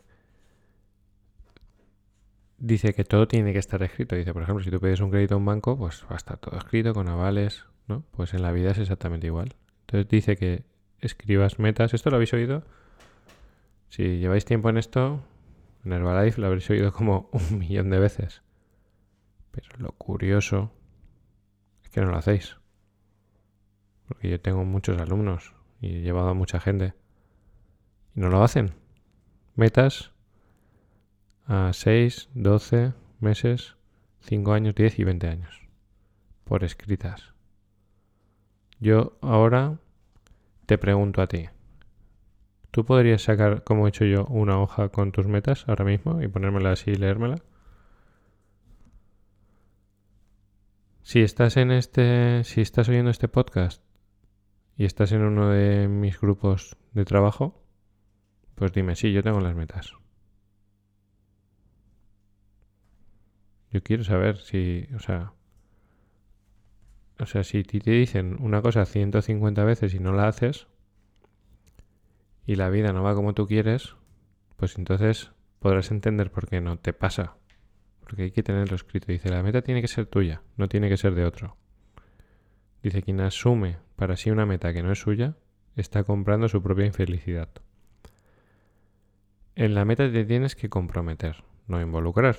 dice 2.58 2.92
que 2.92 3.04
todo 3.04 3.28
tiene 3.28 3.52
que 3.52 3.60
estar 3.60 3.80
escrito. 3.84 4.16
Dice, 4.16 4.32
por 4.32 4.42
ejemplo, 4.42 4.64
si 4.64 4.68
tú 4.68 4.80
pides 4.80 4.98
un 4.98 5.10
crédito 5.10 5.34
a 5.34 5.38
un 5.38 5.44
banco, 5.44 5.78
pues 5.78 6.04
va 6.10 6.14
a 6.14 6.16
estar 6.16 6.38
todo 6.38 6.58
escrito 6.58 6.92
con 6.92 7.08
avales, 7.08 7.66
¿no? 7.86 8.02
Pues 8.10 8.34
en 8.34 8.42
la 8.42 8.50
vida 8.50 8.72
es 8.72 8.78
exactamente 8.78 9.28
igual. 9.28 9.54
Entonces 9.82 10.08
dice 10.08 10.36
que 10.36 10.64
escribas 10.98 11.60
metas. 11.60 11.94
¿Esto 11.94 12.10
lo 12.10 12.16
habéis 12.16 12.32
oído? 12.32 12.64
Si 13.88 14.18
lleváis 14.18 14.44
tiempo 14.44 14.70
en 14.70 14.76
esto, 14.76 15.22
en 15.84 15.92
Herbalife 15.92 16.40
lo 16.40 16.48
habréis 16.48 16.68
oído 16.68 16.92
como 16.92 17.30
un 17.32 17.60
millón 17.60 17.90
de 17.90 18.00
veces. 18.00 18.42
Pero 19.52 19.68
lo 19.78 19.92
curioso 19.92 20.72
es 21.84 21.90
que 21.90 22.00
no 22.00 22.08
lo 22.10 22.16
hacéis. 22.16 22.56
Porque 24.08 24.28
yo 24.28 24.40
tengo 24.40 24.64
muchos 24.64 25.00
alumnos 25.00 25.59
y 25.80 26.00
llevado 26.02 26.28
a 26.28 26.34
mucha 26.34 26.60
gente. 26.60 26.94
Y 28.14 28.20
no 28.20 28.28
lo 28.28 28.42
hacen. 28.42 28.72
Metas 29.54 30.12
a 31.46 31.72
6, 31.72 32.30
12 32.34 32.92
meses, 33.20 33.76
5 34.20 34.52
años, 34.52 34.74
10 34.74 34.98
y 34.98 35.04
20 35.04 35.26
años. 35.26 35.68
Por 36.44 36.64
escritas. 36.64 37.34
Yo 38.78 39.18
ahora 39.20 39.78
te 40.66 40.78
pregunto 40.78 41.22
a 41.22 41.26
ti. 41.26 41.48
¿Tú 42.70 42.84
podrías 42.84 43.22
sacar, 43.22 43.64
como 43.64 43.86
he 43.86 43.88
hecho 43.88 44.04
yo, 44.04 44.26
una 44.26 44.60
hoja 44.60 44.90
con 44.90 45.12
tus 45.12 45.26
metas 45.26 45.68
ahora 45.68 45.84
mismo 45.84 46.22
y 46.22 46.28
ponérmela 46.28 46.72
así 46.72 46.92
y 46.92 46.96
leérmela? 46.96 47.36
Si 51.02 51.20
estás 51.20 51.56
en 51.56 51.72
este, 51.72 52.44
si 52.44 52.60
estás 52.60 52.88
oyendo 52.88 53.10
este 53.10 53.26
podcast 53.26 53.82
y 54.80 54.86
estás 54.86 55.12
en 55.12 55.20
uno 55.20 55.50
de 55.50 55.88
mis 55.88 56.18
grupos 56.18 56.74
de 56.92 57.04
trabajo, 57.04 57.62
pues 58.54 58.72
dime, 58.72 58.96
sí, 58.96 59.12
yo 59.12 59.22
tengo 59.22 59.38
las 59.38 59.54
metas. 59.54 59.92
Yo 63.70 63.82
quiero 63.82 64.04
saber 64.04 64.38
si, 64.38 64.88
o 64.96 64.98
sea, 64.98 65.34
o 67.18 67.26
sea, 67.26 67.44
si 67.44 67.62
te 67.62 67.90
dicen 67.90 68.38
una 68.40 68.62
cosa 68.62 68.86
150 68.86 69.64
veces 69.64 69.92
y 69.92 69.98
no 69.98 70.14
la 70.14 70.28
haces, 70.28 70.66
y 72.46 72.54
la 72.54 72.70
vida 72.70 72.94
no 72.94 73.02
va 73.02 73.14
como 73.14 73.34
tú 73.34 73.46
quieres, 73.46 73.96
pues 74.56 74.78
entonces 74.78 75.30
podrás 75.58 75.90
entender 75.90 76.30
por 76.30 76.48
qué 76.48 76.62
no 76.62 76.78
te 76.78 76.94
pasa. 76.94 77.36
Porque 78.00 78.22
hay 78.22 78.30
que 78.30 78.42
tenerlo 78.42 78.76
escrito. 78.76 79.12
Dice, 79.12 79.28
la 79.28 79.42
meta 79.42 79.60
tiene 79.60 79.82
que 79.82 79.88
ser 79.88 80.06
tuya, 80.06 80.40
no 80.56 80.70
tiene 80.70 80.88
que 80.88 80.96
ser 80.96 81.14
de 81.14 81.26
otro. 81.26 81.59
Dice, 82.82 83.02
quien 83.02 83.20
asume 83.20 83.78
para 83.96 84.16
sí 84.16 84.30
una 84.30 84.46
meta 84.46 84.72
que 84.72 84.82
no 84.82 84.92
es 84.92 84.98
suya, 84.98 85.36
está 85.76 86.04
comprando 86.04 86.48
su 86.48 86.62
propia 86.62 86.86
infelicidad. 86.86 87.48
En 89.54 89.74
la 89.74 89.84
meta 89.84 90.10
te 90.10 90.24
tienes 90.24 90.56
que 90.56 90.68
comprometer, 90.68 91.44
no 91.66 91.80
involucrar. 91.80 92.36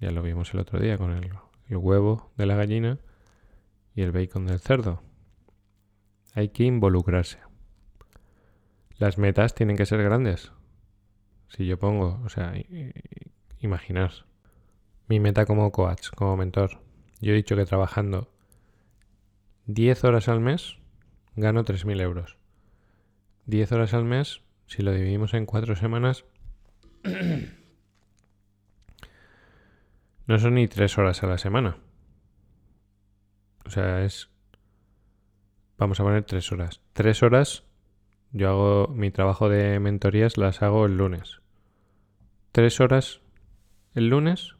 Ya 0.00 0.10
lo 0.10 0.22
vimos 0.22 0.52
el 0.52 0.60
otro 0.60 0.80
día 0.80 0.98
con 0.98 1.12
el, 1.12 1.30
el 1.68 1.76
huevo 1.76 2.32
de 2.36 2.46
la 2.46 2.56
gallina 2.56 2.98
y 3.94 4.02
el 4.02 4.12
bacon 4.12 4.46
del 4.46 4.60
cerdo. 4.60 5.02
Hay 6.34 6.48
que 6.48 6.64
involucrarse. 6.64 7.38
Las 8.98 9.18
metas 9.18 9.54
tienen 9.54 9.76
que 9.76 9.86
ser 9.86 10.02
grandes. 10.02 10.52
Si 11.48 11.66
yo 11.66 11.78
pongo, 11.78 12.20
o 12.24 12.28
sea, 12.28 12.54
imaginar 13.60 14.10
mi 15.08 15.20
meta 15.20 15.46
como 15.46 15.70
coach, 15.70 16.10
como 16.14 16.36
mentor. 16.36 16.80
Yo 17.20 17.32
he 17.32 17.36
dicho 17.36 17.56
que 17.56 17.64
trabajando 17.64 18.30
10 19.66 20.04
horas 20.04 20.28
al 20.28 20.40
mes 20.40 20.78
gano 21.36 21.64
3.000 21.64 22.00
euros. 22.00 22.38
10 23.46 23.72
horas 23.72 23.94
al 23.94 24.04
mes, 24.04 24.42
si 24.66 24.82
lo 24.82 24.92
dividimos 24.92 25.34
en 25.34 25.46
4 25.46 25.76
semanas, 25.76 26.24
No 30.26 30.38
son 30.40 30.54
ni 30.54 30.66
tres 30.66 30.98
horas 30.98 31.22
a 31.22 31.28
la 31.28 31.38
semana. 31.38 31.78
O 33.64 33.70
sea, 33.70 34.04
es... 34.04 34.28
Vamos 35.78 36.00
a 36.00 36.02
poner 36.02 36.24
tres 36.24 36.50
horas. 36.50 36.80
Tres 36.92 37.22
horas, 37.22 37.64
yo 38.32 38.48
hago 38.48 38.88
mi 38.88 39.10
trabajo 39.10 39.48
de 39.48 39.78
mentorías, 39.78 40.36
las 40.36 40.62
hago 40.62 40.86
el 40.86 40.96
lunes. 40.96 41.40
Tres 42.50 42.80
horas 42.80 43.20
el 43.94 44.08
lunes 44.08 44.56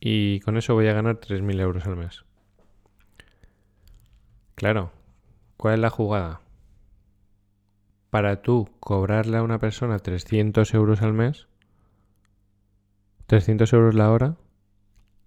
y 0.00 0.40
con 0.40 0.56
eso 0.56 0.74
voy 0.74 0.88
a 0.88 0.94
ganar 0.94 1.20
3.000 1.20 1.60
euros 1.60 1.86
al 1.86 1.96
mes. 1.96 2.24
Claro, 4.54 4.92
¿cuál 5.56 5.74
es 5.74 5.80
la 5.80 5.90
jugada? 5.90 6.40
Para 8.10 8.42
tú 8.42 8.68
cobrarle 8.80 9.38
a 9.38 9.42
una 9.42 9.58
persona 9.58 9.98
300 9.98 10.74
euros 10.74 11.02
al 11.02 11.12
mes, 11.12 11.48
300 13.26 13.72
euros 13.72 13.94
la 13.94 14.10
hora, 14.10 14.36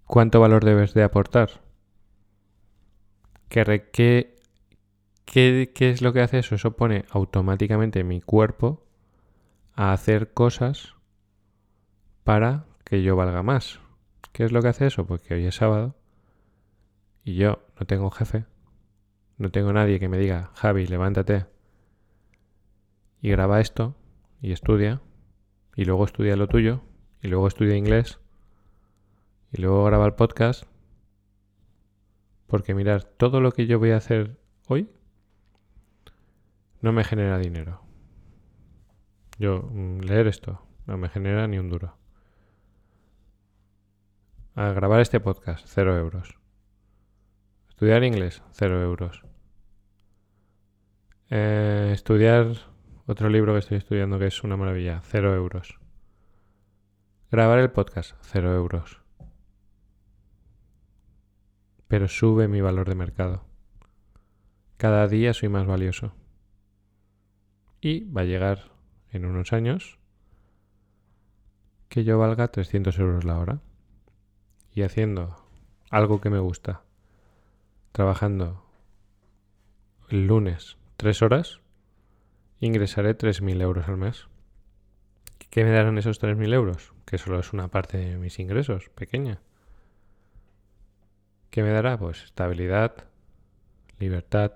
¿cuánto 0.05 0.39
valor 0.39 0.63
debes 0.63 0.93
de 0.93 1.03
aportar? 1.03 1.49
¿Qué, 3.49 3.89
qué, 3.91 4.35
qué, 5.73 5.89
es 5.89 6.01
lo 6.01 6.13
que 6.13 6.21
hace 6.21 6.39
eso? 6.39 6.55
Eso 6.55 6.75
pone 6.75 7.05
automáticamente 7.09 8.03
mi 8.03 8.21
cuerpo 8.21 8.85
a 9.73 9.91
hacer 9.93 10.33
cosas 10.33 10.95
para 12.23 12.65
que 12.83 13.01
yo 13.01 13.15
valga 13.15 13.43
más. 13.43 13.79
¿Qué 14.31 14.43
es 14.43 14.51
lo 14.51 14.61
que 14.61 14.67
hace 14.67 14.87
eso? 14.87 15.05
Porque 15.05 15.33
hoy 15.33 15.45
es 15.45 15.55
sábado 15.55 15.95
y 17.23 17.35
yo 17.35 17.63
no 17.79 17.85
tengo 17.85 18.11
jefe, 18.11 18.45
no 19.37 19.51
tengo 19.51 19.73
nadie 19.73 19.99
que 19.99 20.09
me 20.09 20.17
diga, 20.17 20.51
Javi, 20.55 20.87
levántate 20.87 21.45
y 23.21 23.29
graba 23.29 23.59
esto 23.59 23.95
y 24.41 24.51
estudia 24.51 25.01
y 25.75 25.85
luego 25.85 26.05
estudia 26.05 26.35
lo 26.35 26.47
tuyo 26.47 26.81
y 27.21 27.27
luego 27.27 27.47
estudia 27.47 27.75
inglés 27.75 28.19
y 29.51 29.61
luego 29.61 29.83
graba 29.85 30.05
el 30.05 30.13
podcast. 30.13 30.63
Porque 32.47 32.75
mirar, 32.75 33.03
todo 33.03 33.41
lo 33.41 33.51
que 33.51 33.65
yo 33.65 33.79
voy 33.79 33.91
a 33.91 33.97
hacer 33.97 34.37
hoy 34.67 34.89
no 36.81 36.93
me 36.93 37.03
genera 37.03 37.39
dinero. 37.39 37.81
Yo 39.39 39.63
mm, 39.71 40.01
leer 40.01 40.27
esto 40.27 40.61
no 40.85 40.97
me 40.97 41.09
genera 41.09 41.47
ni 41.47 41.57
un 41.57 41.69
duro. 41.69 41.97
A 44.55 44.69
grabar 44.69 45.01
este 45.01 45.19
podcast, 45.19 45.65
cero 45.67 45.97
euros. 45.97 46.37
Estudiar 47.75 48.05
inglés, 48.05 48.41
cero 48.53 48.81
euros. 48.81 49.21
Eh, 51.29 51.89
estudiar 51.91 52.55
otro 53.05 53.27
libro 53.27 53.51
que 53.51 53.59
estoy 53.59 53.75
estudiando 53.75 54.17
que 54.17 54.27
es 54.27 54.45
una 54.45 54.55
maravilla, 54.55 55.01
cero 55.03 55.35
euros. 55.35 55.77
Grabar 57.29 57.59
el 57.59 57.71
podcast, 57.71 58.15
cero 58.21 58.55
euros. 58.55 59.01
Pero 61.89 62.07
sube 62.07 62.47
mi 62.47 62.61
valor 62.61 62.87
de 62.87 62.95
mercado. 62.95 63.43
Cada 64.77 65.09
día 65.09 65.33
soy 65.33 65.49
más 65.49 65.67
valioso. 65.67 66.13
Y 67.81 68.09
va 68.09 68.21
a 68.21 68.23
llegar 68.23 68.71
en 69.09 69.25
unos 69.25 69.51
años 69.51 69.99
que 71.89 72.05
yo 72.05 72.17
valga 72.19 72.47
300 72.47 72.97
euros 72.99 73.25
la 73.25 73.37
hora 73.37 73.59
y 74.71 74.83
haciendo 74.83 75.35
algo 75.89 76.21
que 76.21 76.29
me 76.29 76.39
gusta, 76.39 76.84
trabajando 77.95 78.61
el 80.09 80.27
lunes 80.27 80.77
tres 80.97 81.21
horas, 81.21 81.61
ingresaré 82.59 83.17
3.000 83.17 83.61
euros 83.61 83.87
al 83.87 83.95
mes. 83.95 84.27
¿Qué 85.49 85.63
me 85.63 85.71
darán 85.71 85.97
esos 85.97 86.21
3.000 86.21 86.53
euros? 86.53 86.91
Que 87.05 87.17
solo 87.17 87.39
es 87.39 87.53
una 87.53 87.69
parte 87.69 87.97
de 87.97 88.17
mis 88.17 88.37
ingresos, 88.37 88.89
pequeña. 88.89 89.39
¿Qué 91.49 91.63
me 91.63 91.71
dará? 91.71 91.97
Pues 91.97 92.25
estabilidad, 92.25 93.05
libertad, 93.97 94.51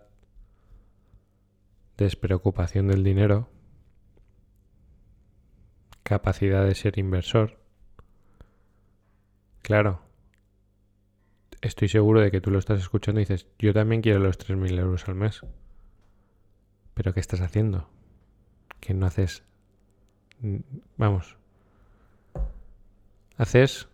despreocupación 1.96 2.90
del 2.90 3.06
dinero, 3.06 3.50
capacidad 6.04 6.66
de 6.66 6.76
ser 6.76 7.00
inversor. 7.00 7.58
Claro, 9.62 10.09
estoy 11.62 11.88
seguro 11.88 12.22
de 12.22 12.32
que 12.32 12.42
tú 12.42 12.52
lo 12.52 12.60
estás 12.60 12.80
escuchando 12.80 13.20
y 13.20 13.24
dices, 13.24 13.48
yo 13.58 13.74
también 13.74 14.02
quiero 14.02 14.20
los 14.20 14.38
3.000 14.38 14.80
euros 14.80 15.08
al 15.08 15.16
mes. 15.16 15.42
Pero 16.94 17.14
¿qué 17.14 17.20
estás 17.20 17.42
haciendo? 17.42 17.90
Que 18.80 18.94
no 18.94 19.06
haces... 19.06 19.44
Vamos. 20.98 21.38
Haces 23.38 23.88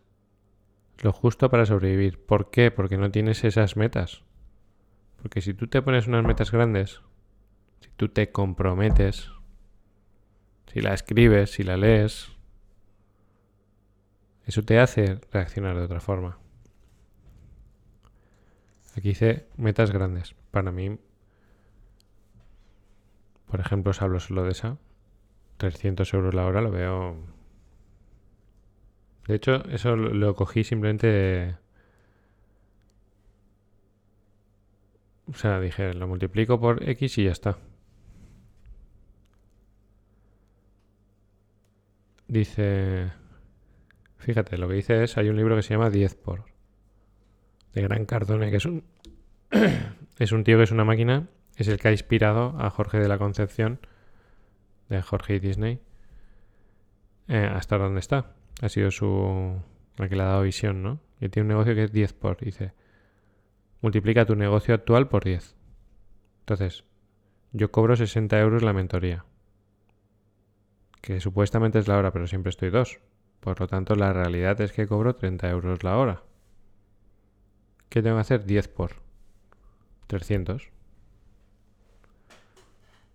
lo 1.00 1.12
justo 1.12 1.50
para 1.50 1.66
sobrevivir. 1.66 2.24
¿Por 2.24 2.50
qué? 2.50 2.72
Porque 2.72 2.98
no 2.98 3.12
tienes 3.12 3.44
esas 3.44 3.78
metas. 3.78 4.24
Porque 5.22 5.42
si 5.42 5.54
tú 5.54 5.68
te 5.68 5.82
pones 5.82 6.08
unas 6.08 6.24
metas 6.24 6.52
grandes, 6.52 7.02
si 7.82 7.90
tú 7.96 8.10
te 8.10 8.32
comprometes, 8.32 9.32
si 10.72 10.82
la 10.82 10.94
escribes, 10.94 11.52
si 11.52 11.64
la 11.64 11.78
lees, 11.78 12.32
eso 14.46 14.64
te 14.64 14.80
hace 14.80 15.20
reaccionar 15.32 15.76
de 15.76 15.84
otra 15.84 16.00
forma. 16.00 16.38
Aquí 18.96 19.10
hice 19.10 19.48
metas 19.58 19.92
grandes. 19.92 20.36
Para 20.52 20.72
mí, 20.72 20.98
por 23.48 23.60
ejemplo, 23.60 23.92
os 23.92 24.02
hablo 24.02 24.20
solo 24.20 24.44
de 24.44 24.52
esa. 24.52 24.78
300 25.58 26.14
euros 26.14 26.34
la 26.34 26.46
hora 26.46 26.62
lo 26.62 26.72
veo... 26.72 27.18
De 29.28 29.36
hecho, 29.36 29.66
eso 29.70 29.96
lo 29.96 30.36
cogí 30.36 30.64
simplemente... 30.64 31.58
O 35.28 35.34
sea, 35.34 35.60
dije, 35.60 35.94
lo 35.94 36.08
multiplico 36.08 36.60
por 36.60 36.88
X 36.88 37.18
y 37.18 37.26
ya 37.26 37.32
está. 37.32 37.58
Dice... 42.28 43.12
Fíjate, 44.18 44.58
lo 44.58 44.68
que 44.68 44.76
dice 44.76 45.04
es, 45.04 45.18
hay 45.18 45.30
un 45.30 45.36
libro 45.36 45.56
que 45.56 45.64
se 45.64 45.74
llama 45.74 45.90
10 45.90 46.16
por 46.16 46.55
de 47.76 47.82
Gran 47.82 48.06
Cardone, 48.06 48.50
que 48.50 48.58
es 48.58 48.66
un, 48.66 48.84
es 50.20 50.32
un 50.32 50.44
tío 50.44 50.58
que 50.58 50.64
es 50.64 50.72
una 50.72 50.86
máquina, 50.86 51.28
es 51.58 51.68
el 51.68 51.78
que 51.78 51.90
ha 51.90 51.92
inspirado 51.92 52.56
a 52.58 52.70
Jorge 52.70 52.98
de 52.98 53.08
la 53.08 53.18
Concepción, 53.18 53.80
de 54.90 55.02
Jorge 55.02 55.36
y 55.36 55.40
Disney, 55.40 55.80
eh, 57.28 57.50
hasta 57.54 57.78
donde 57.78 58.00
está. 58.00 58.34
Ha 58.62 58.70
sido 58.70 58.92
su... 58.92 59.62
la 59.98 60.10
que 60.10 60.16
le 60.16 60.24
ha 60.24 60.28
dado 60.28 60.44
visión, 60.44 60.82
¿no? 60.82 61.00
Y 61.20 61.30
tiene 61.30 61.44
un 61.44 61.50
negocio 61.50 61.76
que 61.76 61.84
es 61.84 61.92
10 61.92 62.14
por, 62.14 62.38
dice, 62.38 62.74
multiplica 63.82 64.26
tu 64.26 64.36
negocio 64.36 64.74
actual 64.74 65.10
por 65.10 65.24
10. 65.24 65.56
Entonces, 66.42 66.86
yo 67.52 67.72
cobro 67.72 67.96
60 67.96 68.40
euros 68.40 68.64
la 68.64 68.74
mentoría, 68.74 69.26
que 71.02 71.20
supuestamente 71.20 71.80
es 71.80 71.88
la 71.88 71.98
hora, 71.98 72.12
pero 72.12 72.28
siempre 72.28 72.52
estoy 72.52 72.70
dos. 72.70 73.00
Por 73.42 73.60
lo 73.60 73.68
tanto, 73.68 73.96
la 73.96 74.14
realidad 74.14 74.60
es 74.62 74.72
que 74.72 74.88
cobro 74.88 75.16
30 75.16 75.50
euros 75.50 75.84
la 75.84 75.98
hora. 75.98 76.24
¿Qué 77.90 78.02
tengo 78.02 78.18
que 78.18 78.22
hacer? 78.22 78.46
10 78.46 78.68
por 78.68 78.92
300. 80.08 80.70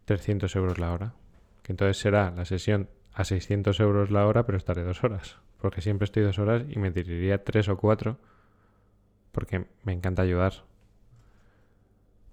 300 0.05 0.57
euros 0.57 0.79
la 0.79 0.93
hora. 0.93 1.15
Que 1.63 1.73
entonces 1.73 1.99
será 1.99 2.31
la 2.31 2.45
sesión 2.45 2.89
a 3.13 3.25
600 3.25 3.79
euros 3.81 4.11
la 4.11 4.27
hora, 4.27 4.45
pero 4.45 4.59
estaré 4.59 4.83
dos 4.83 5.05
horas. 5.05 5.37
Porque 5.61 5.83
siempre 5.83 6.05
estoy 6.05 6.23
dos 6.23 6.39
horas 6.39 6.65
y 6.69 6.79
me 6.79 6.91
tiraría 6.91 7.45
tres 7.45 7.69
o 7.69 7.77
cuatro. 7.77 8.19
Porque 9.33 9.67
me 9.85 9.93
encanta 9.93 10.23
ayudar. 10.23 10.65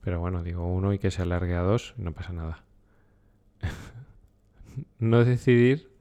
Pero 0.02 0.20
bueno, 0.20 0.44
digo 0.44 0.66
uno 0.66 0.94
y 0.94 1.00
que 1.00 1.12
se 1.12 1.22
alargue 1.22 1.56
a 1.56 1.62
dos, 1.62 1.94
no 1.98 2.14
pasa 2.14 2.32
nada. 2.32 2.64
no 5.00 5.26
decidir, 5.26 5.92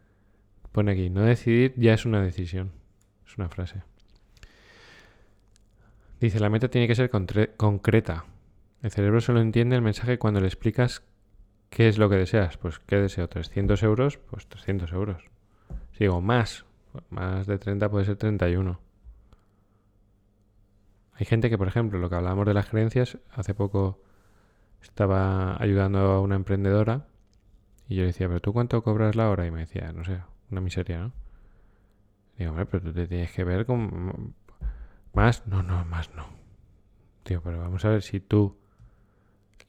pone 0.73 0.93
aquí, 0.93 1.11
no 1.11 1.23
decidir 1.23 1.75
ya 1.77 1.95
es 1.95 2.07
una 2.07 2.23
decisión. 2.23 2.71
Es 3.27 3.37
una 3.37 3.49
frase. 3.49 3.83
Dice, 6.21 6.41
la 6.41 6.49
meta 6.49 6.69
tiene 6.69 6.89
que 6.89 6.95
ser 6.95 7.11
concreta. 7.11 8.25
El 8.83 8.91
cerebro 8.91 9.21
solo 9.21 9.41
entiende 9.41 9.77
el 9.77 9.83
mensaje 9.83 10.19
cuando 10.19 10.41
le 10.41 10.47
explicas 10.47 11.03
qué 11.71 11.89
es 11.89 11.99
lo 11.99 12.09
que 12.09 12.17
deseas. 12.17 12.57
Pues, 12.57 12.79
¿qué 12.79 12.97
deseo? 12.97 13.29
¿300 13.29 13.83
euros? 13.83 14.19
Pues 14.19 14.47
300 14.47 14.93
euros. 14.93 15.25
Si 15.93 16.05
digo 16.05 16.21
más, 16.21 16.65
más 17.11 17.47
de 17.47 17.59
30 17.59 17.91
puede 17.91 18.05
ser 18.05 18.17
31. 18.17 18.81
Hay 21.15 21.27
gente 21.27 21.49
que, 21.49 21.59
por 21.59 21.69
ejemplo, 21.69 21.99
lo 21.99 22.09
que 22.09 22.17
hablábamos 22.17 22.47
de 22.47 22.55
las 22.55 22.67
creencias, 22.67 23.19
hace 23.31 23.55
poco 23.55 24.01
estaba 24.83 25.61
ayudando 25.61 25.99
a 25.99 26.21
una 26.21 26.37
emprendedora 26.37 27.07
y 27.89 27.97
yo 27.97 28.03
le 28.03 28.09
decía, 28.09 28.29
¿pero 28.29 28.41
tú 28.41 28.53
cuánto 28.53 28.83
cobras 28.83 29.17
la 29.17 29.31
hora? 29.31 29.47
Y 29.47 29.51
me 29.51 29.61
decía, 29.61 29.93
no 29.93 30.05
sé, 30.05 30.21
una 30.51 30.61
miseria, 30.61 30.99
¿no? 30.99 31.13
digo, 32.37 32.51
hombre, 32.51 32.67
pero 32.67 32.83
tú 32.85 32.93
te 32.93 33.07
tienes 33.07 33.33
que 33.33 33.45
ver 33.45 33.65
con 33.65 34.35
¿Más? 35.17 35.47
No, 35.47 35.63
no, 35.63 35.83
más 35.87 36.15
no. 36.15 36.27
Tío, 37.23 37.41
pero 37.43 37.59
vamos 37.59 37.87
a 37.87 37.89
ver 37.89 38.03
si 38.03 38.21
tú 38.21 38.59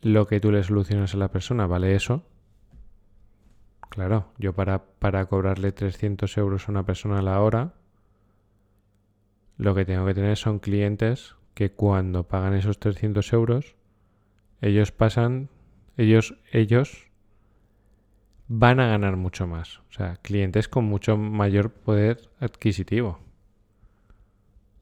lo 0.02 0.28
que 0.28 0.42
tú 0.42 0.52
le 0.52 0.62
solucionas 0.62 1.14
a 1.14 1.18
la 1.18 1.32
persona 1.32 1.66
vale 1.66 1.96
eso. 1.96 2.28
Claro, 3.88 4.34
yo 4.38 4.52
para, 4.52 4.84
para 4.84 5.26
cobrarle 5.28 5.72
300 5.72 6.38
euros 6.38 6.68
a 6.68 6.72
una 6.74 6.86
persona 6.86 7.20
a 7.20 7.22
la 7.22 7.40
hora, 7.40 7.76
lo 9.56 9.74
que 9.74 9.86
tengo 9.86 10.06
que 10.06 10.14
tener 10.14 10.36
son 10.36 10.60
clientes 10.60 11.36
que 11.54 11.72
cuando 11.72 12.28
pagan 12.28 12.54
esos 12.54 12.78
300 12.78 13.32
euros, 13.32 13.78
ellos 14.60 14.92
pasan, 14.92 15.48
ellos, 15.96 16.36
ellos 16.52 17.08
van 18.50 18.82
a 18.82 18.88
ganar 18.88 19.16
mucho 19.16 19.48
más. 19.48 19.80
O 19.80 19.94
sea, 19.94 20.18
clientes 20.18 20.68
con 20.68 20.84
mucho 20.84 21.16
mayor 21.16 21.72
poder 21.72 22.30
adquisitivo. 22.42 23.27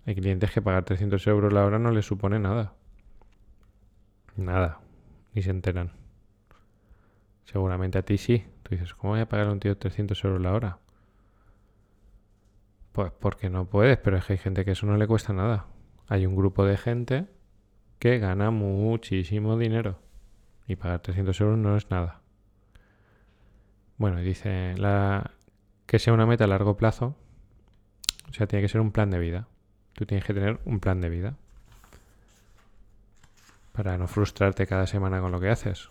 Hay 0.06 0.16
clientes 0.16 0.52
que 0.52 0.62
pagar 0.62 0.86
300 0.86 1.26
euros 1.28 1.52
la 1.52 1.66
hora 1.66 1.80
no 1.80 1.92
les 1.92 2.06
supone 2.06 2.40
nada. 2.40 2.74
Nada. 4.36 4.80
Ni 5.34 5.42
se 5.42 5.50
enteran. 5.50 5.92
Seguramente 7.46 7.98
a 7.98 8.04
ti 8.04 8.18
sí. 8.18 8.46
Tú 8.64 8.72
dices, 8.72 8.94
¿cómo 8.94 9.14
voy 9.14 9.22
a 9.22 9.30
pagar 9.30 9.48
a 9.48 9.52
un 9.52 9.60
tío 9.60 9.78
300 9.78 10.24
euros 10.24 10.42
la 10.42 10.54
hora? 10.54 10.80
Pues 12.92 13.12
porque 13.12 13.50
no 13.50 13.66
puedes, 13.66 13.98
pero 13.98 14.18
es 14.18 14.26
que 14.26 14.34
hay 14.34 14.40
gente 14.40 14.64
que 14.64 14.72
eso 14.72 14.86
no 14.86 14.98
le 14.98 15.08
cuesta 15.08 15.34
nada. 15.34 15.68
Hay 16.08 16.26
un 16.26 16.36
grupo 16.36 16.66
de 16.66 16.78
gente 16.78 17.28
que 18.00 18.20
gana 18.20 18.52
muchísimo 18.52 19.58
dinero. 19.58 20.00
Y 20.68 20.76
pagar 20.76 21.02
300 21.02 21.40
euros 21.42 21.58
no 21.58 21.76
es 21.76 21.90
nada. 21.90 22.22
Bueno, 23.98 24.20
dice 24.20 24.76
la, 24.78 25.32
que 25.86 26.00
sea 26.00 26.14
una 26.14 26.26
meta 26.26 26.44
a 26.44 26.48
largo 26.48 26.78
plazo. 26.78 27.16
O 28.30 28.34
sea, 28.34 28.48
tiene 28.48 28.64
que 28.64 28.70
ser 28.70 28.82
un 28.82 28.92
plan 28.92 29.10
de 29.10 29.20
vida. 29.20 29.48
Tú 29.96 30.06
tienes 30.06 30.26
que 30.26 30.34
tener 30.34 30.60
un 30.66 30.80
plan 30.80 31.00
de 31.00 31.10
vida. 31.10 31.36
Para 33.72 33.98
no 33.98 34.08
frustrarte 34.08 34.68
cada 34.68 34.88
semana 34.88 35.22
con 35.22 35.32
lo 35.32 35.40
que 35.40 35.50
haces. 35.50 35.88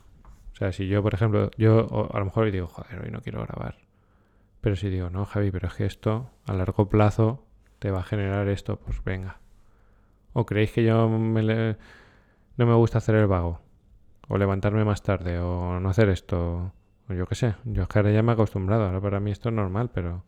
O 0.53 0.57
sea, 0.57 0.73
si 0.73 0.87
yo, 0.87 1.03
por 1.03 1.15
ejemplo, 1.15 1.51
yo 1.57 2.11
a 2.13 2.19
lo 2.19 2.25
mejor 2.27 2.51
digo, 2.51 2.67
joder, 2.67 3.03
hoy 3.03 3.11
no 3.11 3.21
quiero 3.23 3.43
grabar. 3.43 3.79
Pero 4.61 4.77
si 4.77 4.89
digo, 4.89 5.11
no, 5.11 5.25
Javi, 5.25 5.51
pero 5.51 5.69
es 5.69 5.75
que 5.75 5.85
esto 5.85 6.31
a 6.47 6.53
largo 6.53 6.89
plazo 6.89 7.45
te 7.79 7.91
va 7.91 8.01
a 8.01 8.05
generar 8.05 8.49
esto, 8.49 8.79
pues 8.79 9.03
venga. 9.03 9.41
¿O 10.33 10.47
creéis 10.47 10.73
que 10.73 10.85
yo 10.85 11.09
no 11.09 12.67
me 12.67 12.75
gusta 12.75 12.99
hacer 12.99 13.15
el 13.17 13.27
vago? 13.27 13.61
O 14.29 14.39
levantarme 14.39 14.85
más 14.85 15.03
tarde, 15.03 15.39
o 15.39 15.81
no 15.81 15.89
hacer 15.89 16.09
esto. 16.09 16.73
O 17.09 17.13
yo 17.15 17.27
qué 17.27 17.35
sé. 17.35 17.55
Yo 17.65 17.83
es 17.83 17.89
que 17.89 17.99
ahora 17.99 18.11
ya 18.11 18.23
me 18.23 18.33
he 18.33 18.35
acostumbrado. 18.35 18.85
Ahora 18.85 19.01
para 19.01 19.21
mí 19.21 19.31
esto 19.31 19.49
es 19.49 19.55
normal, 19.55 19.91
pero 19.93 20.25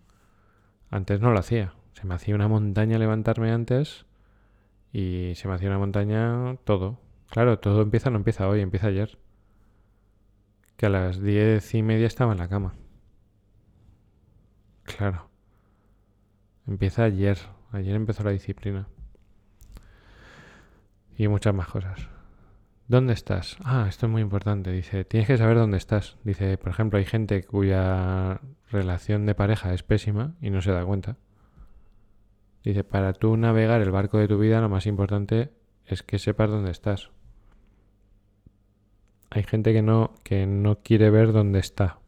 antes 0.91 1.21
no 1.21 1.31
lo 1.31 1.39
hacía. 1.39 1.73
Se 1.97 2.07
me 2.07 2.15
hacía 2.15 2.35
una 2.35 2.47
montaña 2.47 2.99
levantarme 2.99 3.51
antes 3.51 4.05
y 4.93 5.33
se 5.35 5.49
me 5.49 5.55
hacía 5.55 5.71
una 5.71 5.79
montaña 5.79 6.57
todo. 6.65 7.01
Claro, 7.31 7.59
todo 7.59 7.81
empieza, 7.81 8.11
no 8.11 8.19
empieza 8.19 8.47
hoy, 8.47 8.61
empieza 8.61 8.89
ayer. 8.89 9.19
Que 10.77 10.87
a 10.87 10.89
las 10.91 11.23
diez 11.23 11.75
y 11.75 11.83
media 11.83 12.07
estaba 12.07 12.33
en 12.33 12.39
la 12.39 12.49
cama. 12.49 12.75
Claro. 14.83 15.31
Empieza 16.67 17.05
ayer. 17.05 17.39
Ayer 17.73 17.97
empezó 17.97 18.25
la 18.25 18.33
disciplina. 18.33 18.89
Y 21.17 21.29
muchas 21.29 21.55
más 21.55 21.69
cosas. 21.69 22.11
¿Dónde 22.89 23.15
estás? 23.15 23.57
Ah, 23.65 23.87
esto 23.89 24.05
es 24.05 24.13
muy 24.13 24.21
importante. 24.21 24.71
Dice, 24.71 25.07
tienes 25.07 25.29
que 25.29 25.39
saber 25.39 25.57
dónde 25.57 25.79
estás. 25.79 26.19
Dice, 26.25 26.59
por 26.59 26.69
ejemplo, 26.69 26.99
hay 26.99 27.07
gente 27.07 27.43
cuya 27.43 28.43
relación 28.71 29.25
de 29.25 29.35
pareja 29.35 29.73
es 29.73 29.83
pésima 29.83 30.35
y 30.43 30.51
no 30.51 30.61
se 30.61 30.73
da 30.73 30.85
cuenta. 30.85 31.17
Dice, 32.67 32.83
para 32.83 33.13
tú 33.13 33.37
navegar 33.37 33.81
el 33.81 33.93
barco 33.93 34.19
de 34.19 34.27
tu 34.27 34.39
vida, 34.39 34.61
lo 34.61 34.69
más 34.69 34.87
importante 34.87 35.53
es 35.85 36.03
que 36.03 36.19
sepas 36.19 36.51
dónde 36.51 36.73
estás. 36.73 37.11
Hay 39.31 39.45
gente 39.45 39.73
que 39.73 39.83
no, 39.83 40.15
que 40.25 40.47
no 40.47 40.81
quiere 40.81 41.11
ver 41.11 41.33
dónde 41.33 41.61
está. 41.61 42.01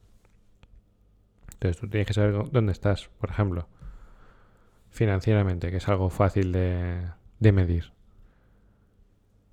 Entonces 1.53 1.81
tú 1.81 1.89
tienes 1.89 2.09
que 2.09 2.15
saber 2.15 2.51
dónde 2.51 2.73
estás, 2.73 3.09
por 3.21 3.31
ejemplo, 3.31 3.69
financieramente, 4.91 5.71
que 5.71 5.77
es 5.77 5.89
algo 5.89 6.11
fácil 6.11 6.51
de, 6.51 7.09
de 7.39 7.53
medir. 7.53 7.93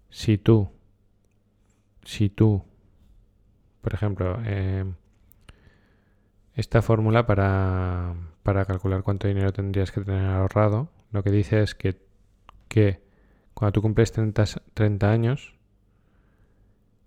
Si 0.10 0.40
tú 0.40 0.72
si 2.04 2.30
tú, 2.30 2.64
por 3.82 3.94
ejemplo, 3.94 4.40
eh, 4.46 4.86
esta 6.54 6.82
fórmula 6.82 7.26
para, 7.26 8.16
para, 8.44 8.66
calcular 8.66 9.04
cuánto 9.04 9.28
dinero 9.28 9.52
tendrías 9.52 9.92
que 9.92 10.02
tener 10.02 10.30
ahorrado, 10.30 10.90
lo 11.16 11.24
que 11.24 11.32
dice 11.32 11.62
es 11.62 11.76
que, 11.76 11.98
que 12.68 13.02
cuando 13.54 13.74
tú 13.74 13.82
cumples 13.82 14.12
30, 14.12 14.44
30 14.74 15.12
años, 15.12 15.56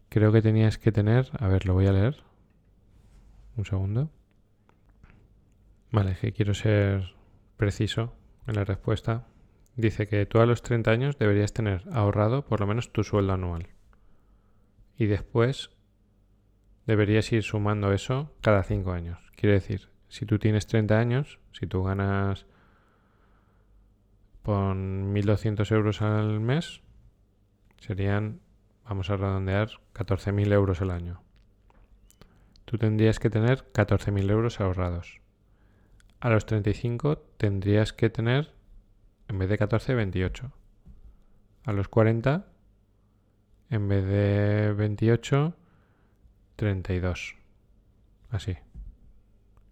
creo 0.09 0.33
que 0.33 0.43
tenías 0.43 0.79
que 0.79 0.93
tener, 0.93 1.31
a 1.39 1.49
ver, 1.49 1.67
lo 1.67 1.75
voy 1.75 1.87
a 1.87 1.93
leer, 1.93 2.25
un 3.57 3.65
segundo. 3.65 4.11
Vale, 5.91 6.17
que 6.21 6.33
quiero 6.33 6.55
ser 6.55 7.15
preciso 7.57 8.15
en 8.47 8.57
la 8.57 8.65
respuesta. 8.65 9.27
Dice 9.77 10.07
que 10.07 10.27
tú 10.27 10.41
a 10.41 10.47
los 10.47 10.63
30 10.63 10.91
años 10.91 11.19
deberías 11.19 11.53
tener 11.53 11.85
ahorrado 11.93 12.45
por 12.45 12.61
lo 12.61 12.67
menos 12.67 12.93
tu 12.93 13.05
sueldo 13.05 13.33
anual 13.33 13.69
y 14.97 15.07
después 15.07 15.71
deberías 16.87 17.31
ir 17.33 17.45
sumando 17.45 17.93
eso 17.93 18.35
cada 18.41 18.65
5 18.65 18.91
años. 18.91 19.19
Quiere 19.37 19.55
decir, 19.55 19.89
si 20.09 20.27
tú 20.27 20.39
tienes 20.39 20.67
30 20.67 20.99
años, 20.99 21.39
si 21.53 21.67
tú 21.67 21.85
ganas 21.85 22.47
con 24.49 25.13
1.200 25.13 25.71
euros 25.73 26.01
al 26.01 26.41
mes, 26.41 26.81
serían, 27.81 28.41
vamos 28.83 29.11
a 29.11 29.17
redondear, 29.19 29.69
14.000 29.93 30.55
euros 30.55 30.81
al 30.81 30.91
año. 30.91 31.21
Tú 32.65 32.79
tendrías 32.79 33.19
que 33.19 33.29
tener 33.29 33.71
14.000 33.75 34.31
euros 34.31 34.59
ahorrados. 34.63 35.21
A 36.21 36.31
los 36.31 36.47
35 36.47 37.19
tendrías 37.37 37.93
que 37.93 38.09
tener, 38.09 38.55
en 39.29 39.39
vez 39.39 39.51
de 39.51 39.59
14, 39.59 39.95
28. 39.95 40.51
A 41.67 41.73
los 41.75 41.89
40 41.89 42.47
en 43.69 43.87
vez 43.87 44.07
de 44.07 44.73
28, 44.73 45.57
32. 46.57 47.37
Así. 48.31 48.57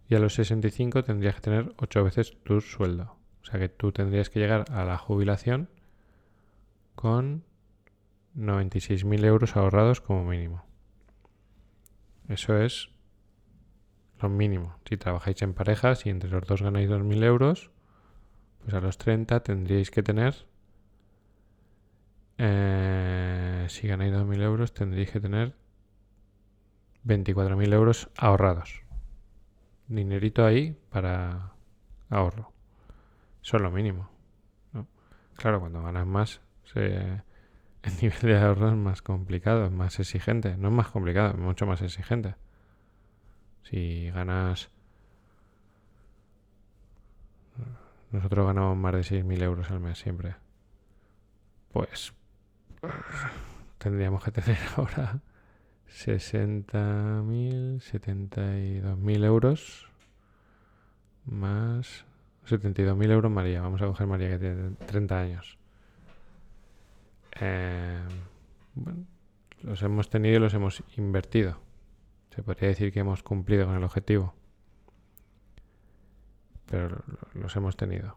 Y 0.06 0.16
a 0.16 0.18
los 0.18 0.34
65 0.34 1.02
tendrías 1.02 1.36
que 1.36 1.40
tener 1.40 1.72
8 1.78 2.04
veces 2.04 2.36
tu 2.44 2.60
sueldo. 2.60 3.15
O 3.46 3.50
sea 3.50 3.60
que 3.60 3.68
tú 3.68 3.92
tendrías 3.92 4.28
que 4.28 4.40
llegar 4.40 4.64
a 4.72 4.84
la 4.84 4.98
jubilación 4.98 5.68
con 6.96 7.44
96.000 8.36 9.24
euros 9.24 9.54
ahorrados 9.54 10.00
como 10.00 10.24
mínimo. 10.24 10.64
Eso 12.28 12.60
es 12.60 12.90
lo 14.18 14.28
mínimo. 14.28 14.76
Si 14.84 14.96
trabajáis 14.96 15.42
en 15.42 15.54
parejas 15.54 16.06
y 16.06 16.10
entre 16.10 16.28
los 16.28 16.44
dos 16.44 16.60
ganáis 16.60 16.90
2.000 16.90 17.22
euros, 17.22 17.70
pues 18.62 18.74
a 18.74 18.80
los 18.80 18.98
30 18.98 19.38
tendríais 19.44 19.92
que 19.92 20.02
tener 20.02 20.48
eh, 22.38 23.66
si 23.68 23.86
ganáis 23.86 24.12
2.000 24.12 24.42
euros 24.42 24.74
tendréis 24.74 25.12
que 25.12 25.20
tener 25.20 25.54
24.000 27.06 27.72
euros 27.72 28.10
ahorrados. 28.16 28.82
Dinerito 29.86 30.44
ahí 30.44 30.76
para 30.90 31.52
ahorro. 32.10 32.55
Eso 33.46 33.58
es 33.58 33.62
lo 33.62 33.70
mínimo. 33.70 34.10
Claro, 35.36 35.60
cuando 35.60 35.80
ganas 35.80 36.04
más, 36.04 36.40
el 36.74 37.22
nivel 38.02 38.20
de 38.22 38.38
ahorro 38.38 38.70
es 38.70 38.74
más 38.74 39.02
complicado, 39.02 39.66
es 39.66 39.70
más 39.70 40.00
exigente. 40.00 40.56
No 40.56 40.66
es 40.66 40.74
más 40.74 40.88
complicado, 40.88 41.30
es 41.30 41.38
mucho 41.38 41.64
más 41.64 41.80
exigente. 41.80 42.34
Si 43.62 44.10
ganas... 44.10 44.68
Nosotros 48.10 48.48
ganamos 48.48 48.76
más 48.76 48.94
de 48.94 49.22
6.000 49.22 49.42
euros 49.44 49.70
al 49.70 49.78
mes 49.78 49.96
siempre. 49.96 50.34
Pues 51.72 52.12
tendríamos 53.78 54.24
que 54.24 54.32
tener 54.32 54.58
ahora 54.76 55.20
60.000, 55.88 57.78
72.000 57.78 59.24
euros 59.24 59.88
más 61.26 62.05
72.000 62.46 63.10
euros 63.10 63.30
María. 63.30 63.60
Vamos 63.60 63.82
a 63.82 63.86
coger 63.86 64.06
María 64.06 64.30
que 64.30 64.38
tiene 64.38 64.70
30 64.86 65.20
años. 65.20 65.58
Eh, 67.40 67.98
los 69.62 69.82
hemos 69.82 70.08
tenido 70.08 70.36
y 70.36 70.40
los 70.40 70.54
hemos 70.54 70.82
invertido. 70.96 71.58
Se 72.34 72.42
podría 72.42 72.68
decir 72.68 72.92
que 72.92 73.00
hemos 73.00 73.22
cumplido 73.22 73.66
con 73.66 73.76
el 73.76 73.84
objetivo. 73.84 74.34
Pero 76.66 77.02
los 77.34 77.54
hemos 77.56 77.76
tenido. 77.76 78.16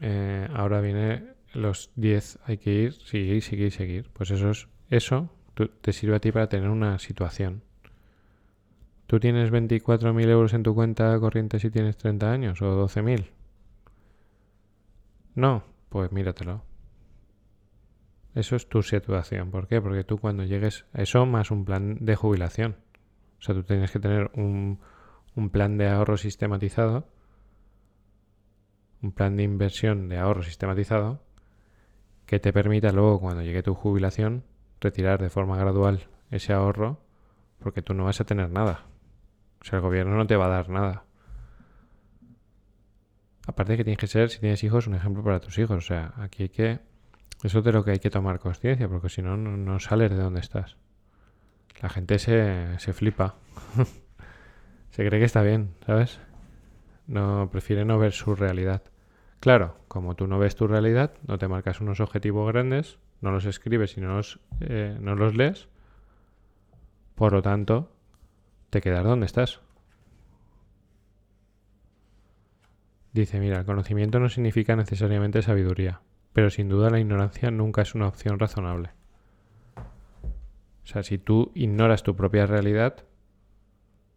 Eh, 0.00 0.48
ahora 0.52 0.80
viene 0.80 1.34
los 1.54 1.90
10 1.94 2.40
hay 2.44 2.58
que 2.58 2.72
ir, 2.72 2.92
seguir, 2.92 3.42
seguir, 3.42 3.72
seguir. 3.72 4.10
Pues 4.12 4.30
eso, 4.30 4.50
es, 4.50 4.68
eso 4.90 5.30
te 5.80 5.92
sirve 5.92 6.16
a 6.16 6.20
ti 6.20 6.32
para 6.32 6.48
tener 6.48 6.68
una 6.68 6.98
situación. 6.98 7.62
¿Tú 9.06 9.20
tienes 9.20 9.50
24.000 9.50 10.28
euros 10.28 10.54
en 10.54 10.62
tu 10.62 10.74
cuenta 10.74 11.18
corriente 11.20 11.58
si 11.58 11.70
tienes 11.70 11.96
30 11.96 12.30
años 12.30 12.62
o 12.62 12.86
12.000? 12.86 13.30
No, 15.34 15.64
pues 15.88 16.10
míratelo. 16.12 16.62
Eso 18.34 18.56
es 18.56 18.68
tu 18.68 18.82
situación. 18.82 19.50
¿Por 19.50 19.68
qué? 19.68 19.80
Porque 19.80 20.04
tú 20.04 20.18
cuando 20.18 20.44
llegues 20.44 20.86
a 20.92 21.02
eso 21.02 21.24
más 21.26 21.50
un 21.50 21.64
plan 21.64 21.98
de 22.00 22.16
jubilación. 22.16 22.76
O 23.38 23.42
sea, 23.42 23.54
tú 23.54 23.62
tienes 23.62 23.90
que 23.90 24.00
tener 24.00 24.30
un, 24.34 24.80
un 25.36 25.50
plan 25.50 25.76
de 25.76 25.88
ahorro 25.88 26.16
sistematizado 26.16 27.06
un 29.04 29.12
plan 29.12 29.36
de 29.36 29.42
inversión 29.42 30.08
de 30.08 30.18
ahorro 30.18 30.42
sistematizado 30.42 31.20
que 32.24 32.40
te 32.40 32.54
permita 32.54 32.90
luego, 32.90 33.20
cuando 33.20 33.42
llegue 33.42 33.62
tu 33.62 33.74
jubilación, 33.74 34.44
retirar 34.80 35.20
de 35.20 35.28
forma 35.28 35.58
gradual 35.58 36.08
ese 36.30 36.54
ahorro 36.54 36.98
porque 37.58 37.82
tú 37.82 37.92
no 37.92 38.04
vas 38.04 38.20
a 38.22 38.24
tener 38.24 38.50
nada. 38.50 38.86
O 39.64 39.66
sea, 39.66 39.78
el 39.78 39.82
gobierno 39.82 40.14
no 40.14 40.26
te 40.26 40.36
va 40.36 40.44
a 40.44 40.50
dar 40.50 40.68
nada. 40.68 41.04
Aparte 43.46 43.78
que 43.78 43.84
tienes 43.84 43.98
que 43.98 44.06
ser, 44.06 44.28
si 44.28 44.38
tienes 44.38 44.62
hijos, 44.62 44.86
un 44.86 44.94
ejemplo 44.94 45.24
para 45.24 45.40
tus 45.40 45.56
hijos. 45.56 45.78
O 45.78 45.80
sea, 45.80 46.12
aquí 46.18 46.44
hay 46.44 46.48
que... 46.50 46.80
Eso 47.42 47.58
es 47.60 47.64
de 47.64 47.72
lo 47.72 47.82
que 47.82 47.92
hay 47.92 47.98
que 47.98 48.10
tomar 48.10 48.40
conciencia, 48.40 48.88
porque 48.88 49.08
si 49.08 49.22
no, 49.22 49.38
no 49.38 49.80
sales 49.80 50.10
de 50.10 50.16
donde 50.16 50.40
estás. 50.40 50.76
La 51.80 51.88
gente 51.88 52.18
se, 52.18 52.78
se 52.78 52.92
flipa. 52.92 53.36
se 54.90 55.06
cree 55.06 55.18
que 55.18 55.24
está 55.24 55.40
bien, 55.40 55.74
¿sabes? 55.86 56.20
No, 57.06 57.48
prefiere 57.50 57.86
no 57.86 57.98
ver 57.98 58.12
su 58.12 58.34
realidad. 58.34 58.82
Claro, 59.40 59.78
como 59.88 60.14
tú 60.14 60.26
no 60.26 60.38
ves 60.38 60.56
tu 60.56 60.66
realidad, 60.66 61.14
no 61.26 61.38
te 61.38 61.48
marcas 61.48 61.80
unos 61.80 62.00
objetivos 62.00 62.50
grandes, 62.52 62.98
no 63.22 63.30
los 63.30 63.46
escribes 63.46 63.96
y 63.96 64.02
no 64.02 64.16
los, 64.16 64.40
eh, 64.60 64.96
no 65.00 65.14
los 65.14 65.34
lees, 65.34 65.68
por 67.14 67.32
lo 67.32 67.42
tanto, 67.42 67.93
te 68.80 68.90
donde 68.90 69.26
estás. 69.26 69.60
Dice, 73.12 73.38
mira, 73.38 73.60
el 73.60 73.64
conocimiento 73.64 74.18
no 74.18 74.28
significa 74.28 74.74
necesariamente 74.74 75.42
sabiduría, 75.42 76.00
pero 76.32 76.50
sin 76.50 76.68
duda 76.68 76.90
la 76.90 76.98
ignorancia 76.98 77.50
nunca 77.50 77.82
es 77.82 77.94
una 77.94 78.08
opción 78.08 78.38
razonable. 78.38 78.90
O 79.76 80.86
sea, 80.86 81.02
si 81.02 81.18
tú 81.18 81.52
ignoras 81.54 82.02
tu 82.02 82.16
propia 82.16 82.46
realidad, 82.46 83.04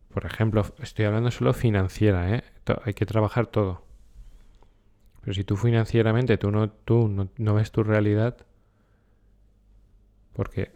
por 0.10 0.26
ejemplo, 0.26 0.65
estoy 0.82 1.06
hablando 1.06 1.30
solo 1.30 1.54
financiera, 1.54 2.34
¿eh? 2.34 2.43
hay 2.84 2.93
que 2.93 3.06
trabajar 3.06 3.48
todo. 3.48 3.84
Pero 5.22 5.36
si 5.36 5.43
tú 5.43 5.58
financieramente 5.58 6.38
tú 6.38 6.52
no, 6.52 6.70
tú 6.72 7.30
no, 7.38 7.54
ves 7.54 7.72
tu 7.72 7.84
realidad, 7.84 8.38
porque 10.34 10.72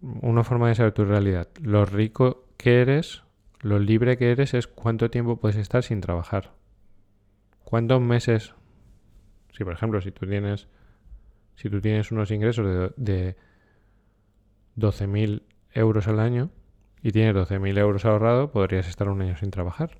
una 0.00 0.44
forma 0.44 0.68
de 0.68 0.74
saber 0.74 0.92
tu 0.92 1.04
realidad. 1.04 1.48
Lo 1.62 1.84
rico 1.86 2.41
que 2.62 2.80
eres, 2.80 3.24
lo 3.60 3.78
libre 3.78 4.16
que 4.16 4.30
eres 4.30 4.54
es 4.54 4.68
cuánto 4.68 5.10
tiempo 5.10 5.36
puedes 5.36 5.56
estar 5.56 5.82
sin 5.82 6.00
trabajar. 6.00 6.52
¿Cuántos 7.64 8.00
meses? 8.00 8.54
Si 9.52 9.64
por 9.64 9.72
ejemplo, 9.72 10.00
si 10.00 10.12
tú 10.12 10.26
tienes 10.26 10.68
si 11.56 11.68
tú 11.68 11.80
tienes 11.80 12.12
unos 12.12 12.30
ingresos 12.30 12.66
de, 12.66 12.92
de 12.96 13.36
12.000 14.76 15.42
euros 15.72 16.08
al 16.08 16.20
año 16.20 16.50
y 17.02 17.10
tienes 17.10 17.34
12.000 17.34 17.78
euros 17.78 18.04
ahorrado, 18.04 18.52
podrías 18.52 18.88
estar 18.88 19.08
un 19.08 19.20
año 19.22 19.36
sin 19.36 19.50
trabajar. 19.50 19.98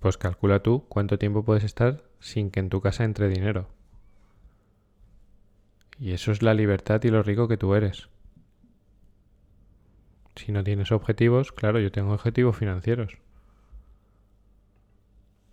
Pues 0.00 0.16
calcula 0.18 0.60
tú 0.60 0.84
cuánto 0.88 1.18
tiempo 1.18 1.44
puedes 1.44 1.64
estar 1.64 2.02
sin 2.18 2.50
que 2.50 2.60
en 2.60 2.70
tu 2.70 2.80
casa 2.80 3.04
entre 3.04 3.28
dinero. 3.28 3.68
Y 5.98 6.12
eso 6.12 6.32
es 6.32 6.42
la 6.42 6.54
libertad 6.54 7.02
y 7.04 7.08
lo 7.08 7.22
rico 7.22 7.46
que 7.46 7.56
tú 7.56 7.74
eres. 7.74 8.08
Si 10.36 10.52
no 10.52 10.62
tienes 10.62 10.92
objetivos, 10.92 11.52
claro, 11.52 11.80
yo 11.80 11.90
tengo 11.90 12.12
objetivos 12.12 12.56
financieros. 12.56 13.18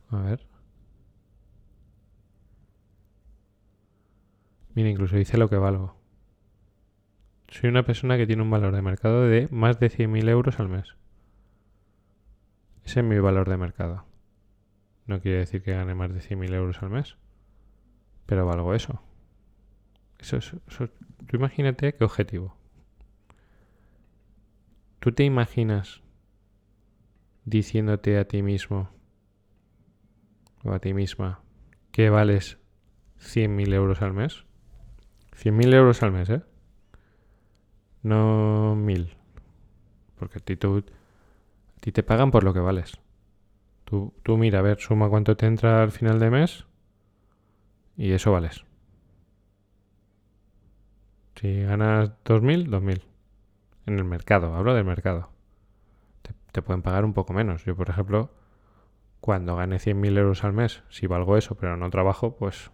A 0.10 0.17
ver. 0.17 0.46
Mira, 4.76 4.89
incluso 4.89 5.15
dice 5.15 5.38
lo 5.38 5.50
que 5.50 5.56
valgo. 5.58 5.96
Soy 7.48 7.69
una 7.69 7.84
persona 7.84 8.17
que 8.17 8.28
tiene 8.28 8.41
un 8.41 8.50
valor 8.50 8.76
de 8.76 8.82
mercado 8.82 9.24
de 9.24 9.48
más 9.52 9.80
de 9.80 9.89
100.000 9.89 10.28
euros 10.28 10.60
al 10.60 10.69
mes. 10.69 10.96
Ese 12.84 13.00
es 13.00 13.06
mi 13.06 13.19
valor 13.19 13.48
de 13.48 13.58
mercado. 13.58 14.06
No 15.06 15.22
quiere 15.22 15.39
decir 15.39 15.63
que 15.63 15.74
gane 15.74 15.96
más 15.96 16.13
de 16.13 16.19
100.000 16.19 16.54
euros 16.54 16.82
al 16.82 16.89
mes, 16.89 17.15
pero 18.26 18.46
valgo 18.46 18.74
eso. 18.74 19.02
Eso, 20.19 20.39
tú 21.28 21.38
imagínate 21.38 21.93
qué 21.93 22.04
objetivo. 22.04 22.58
¿Tú 25.03 25.11
te 25.11 25.25
imaginas 25.25 26.01
diciéndote 27.43 28.17
a 28.17 28.25
ti 28.25 28.41
mismo 28.41 28.89
o 30.63 30.71
a 30.71 30.79
ti 30.79 30.93
misma 30.93 31.41
que 31.91 32.09
vales 32.09 32.57
100.000 33.19 33.73
euros 33.73 34.01
al 34.01 34.13
mes? 34.13 34.45
100.000 35.35 35.73
euros 35.73 36.01
al 36.03 36.13
mes, 36.13 36.29
¿eh? 36.29 36.41
No 38.01 38.77
1.000. 38.77 39.09
Porque 40.15 40.37
a 40.37 40.41
ti, 40.41 40.53
a 40.53 41.79
ti 41.81 41.91
te 41.91 42.03
pagan 42.03 42.31
por 42.31 42.45
lo 42.45 42.53
que 42.53 42.61
vales. 42.61 42.97
Tú, 43.83 44.13
tú 44.23 44.37
mira, 44.37 44.59
a 44.59 44.61
ver, 44.61 44.79
suma 44.79 45.09
cuánto 45.09 45.35
te 45.35 45.47
entra 45.47 45.83
al 45.83 45.91
final 45.91 46.17
de 46.17 46.29
mes 46.29 46.65
y 47.97 48.13
eso 48.13 48.31
vales. 48.31 48.63
Si 51.35 51.59
ganas 51.63 52.11
2.000, 52.23 52.69
2.000. 52.69 53.12
En 53.86 53.98
el 53.98 54.06
mercado, 54.06 54.56
hablo 54.56 54.74
del 54.74 54.86
mercado. 54.86 55.30
Te, 56.52 56.62
pueden 56.62 56.82
pagar 56.82 57.04
un 57.04 57.13
poco 57.13 57.34
menos. 57.34 57.65
Yo, 57.65 57.76
por 57.76 57.89
ejemplo, 57.89 58.32
cuando 59.19 59.56
gane 59.56 59.78
100.000 59.78 60.17
euros 60.17 60.43
al 60.43 60.54
mes, 60.54 60.84
si 60.89 61.08
valgo 61.08 61.38
eso, 61.38 61.56
pero 61.56 61.76
no 61.78 61.89
trabajo, 61.89 62.36
pues... 62.36 62.72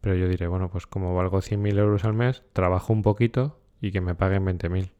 Pero 0.00 0.14
yo 0.14 0.28
diré, 0.28 0.46
bueno, 0.46 0.70
pues 0.70 0.86
como 0.86 1.14
valgo 1.14 1.38
100.000 1.38 1.78
euros 1.78 2.04
al 2.04 2.14
mes, 2.14 2.42
trabajo 2.52 2.92
un 2.92 3.02
poquito 3.02 3.60
y 3.80 3.92
que 3.92 4.00
me 4.00 4.14
paguen 4.14 4.44
20.000. 4.44 4.90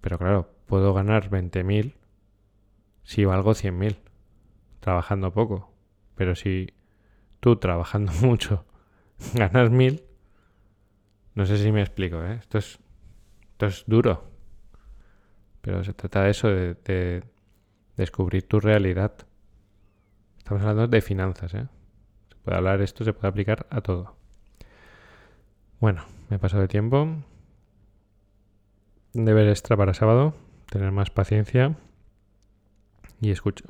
Pero 0.00 0.18
claro, 0.18 0.50
puedo 0.66 0.94
ganar 0.94 1.30
20.000 1.30 1.94
si 3.02 3.24
valgo 3.24 3.52
100.000, 3.52 3.96
trabajando 4.80 5.32
poco. 5.32 5.72
Pero 6.14 6.34
si 6.34 6.72
tú 7.40 7.56
trabajando 7.56 8.12
mucho 8.22 8.64
ganas 9.34 9.70
1.000, 9.70 10.02
no 11.34 11.46
sé 11.46 11.58
si 11.58 11.72
me 11.72 11.80
explico, 11.80 12.22
¿eh? 12.22 12.34
Esto 12.40 12.58
es, 12.58 12.78
es 13.66 13.84
duro. 13.86 14.24
Pero 15.60 15.84
se 15.84 15.94
trata 15.94 16.24
de 16.24 16.30
eso, 16.30 16.48
de, 16.48 17.24
descubrir 17.96 18.46
tu 18.48 18.60
realidad. 18.60 19.12
Estamos 20.38 20.62
hablando 20.62 20.88
de 20.88 21.00
finanzas, 21.00 21.54
¿eh? 21.54 21.68
Se 22.28 22.36
puede 22.36 22.56
hablar 22.56 22.80
esto, 22.82 23.04
se 23.04 23.12
puede 23.12 23.28
aplicar 23.28 23.66
a 23.70 23.80
todo. 23.80 24.16
Bueno, 25.80 26.04
me 26.28 26.36
he 26.36 26.38
pasado 26.38 26.62
de 26.62 26.68
tiempo. 26.68 27.08
Deber 29.12 29.48
extra 29.48 29.76
para 29.76 29.94
sábado. 29.94 30.34
Tener 30.70 30.90
más 30.90 31.10
paciencia. 31.10 31.76
Y 33.20 33.30
escucha. 33.30 33.64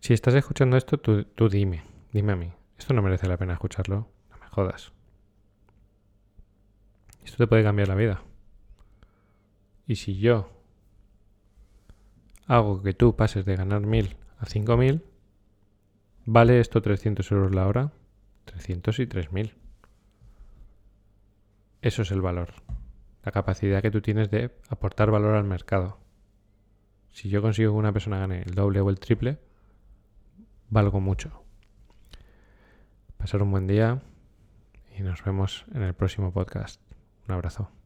Si 0.00 0.14
estás 0.14 0.34
escuchando 0.34 0.76
esto, 0.76 0.98
tú, 0.98 1.24
tú 1.24 1.48
dime. 1.48 1.82
Dime 2.12 2.32
a 2.32 2.36
mí. 2.36 2.52
Esto 2.78 2.94
no 2.94 3.02
merece 3.02 3.26
la 3.26 3.36
pena 3.36 3.52
escucharlo. 3.52 4.08
No 4.30 4.38
me 4.38 4.46
jodas. 4.48 4.92
Esto 7.28 7.44
te 7.44 7.46
puede 7.46 7.62
cambiar 7.62 7.88
la 7.88 7.94
vida. 7.94 8.22
Y 9.86 9.96
si 9.96 10.18
yo 10.18 10.48
hago 12.46 12.82
que 12.82 12.94
tú 12.94 13.16
pases 13.16 13.44
de 13.44 13.54
ganar 13.54 13.82
1000 13.82 14.16
a 14.38 14.46
5000, 14.46 15.04
¿vale 16.24 16.58
esto 16.58 16.80
300 16.80 17.30
euros 17.32 17.54
la 17.54 17.66
hora? 17.66 17.92
300 18.46 18.98
y 19.00 19.06
3000. 19.06 19.54
Eso 21.82 22.00
es 22.00 22.10
el 22.12 22.22
valor. 22.22 22.54
La 23.22 23.30
capacidad 23.30 23.82
que 23.82 23.90
tú 23.90 24.00
tienes 24.00 24.30
de 24.30 24.56
aportar 24.70 25.10
valor 25.10 25.34
al 25.34 25.44
mercado. 25.44 25.98
Si 27.10 27.28
yo 27.28 27.42
consigo 27.42 27.72
que 27.72 27.78
una 27.78 27.92
persona 27.92 28.20
gane 28.20 28.40
el 28.40 28.54
doble 28.54 28.80
o 28.80 28.88
el 28.88 28.98
triple, 28.98 29.38
valgo 30.70 30.98
mucho. 30.98 31.44
Pasar 33.18 33.42
un 33.42 33.50
buen 33.50 33.66
día 33.66 34.00
y 34.96 35.02
nos 35.02 35.22
vemos 35.22 35.66
en 35.74 35.82
el 35.82 35.92
próximo 35.92 36.32
podcast. 36.32 36.87
Un 37.28 37.34
abrazo. 37.34 37.77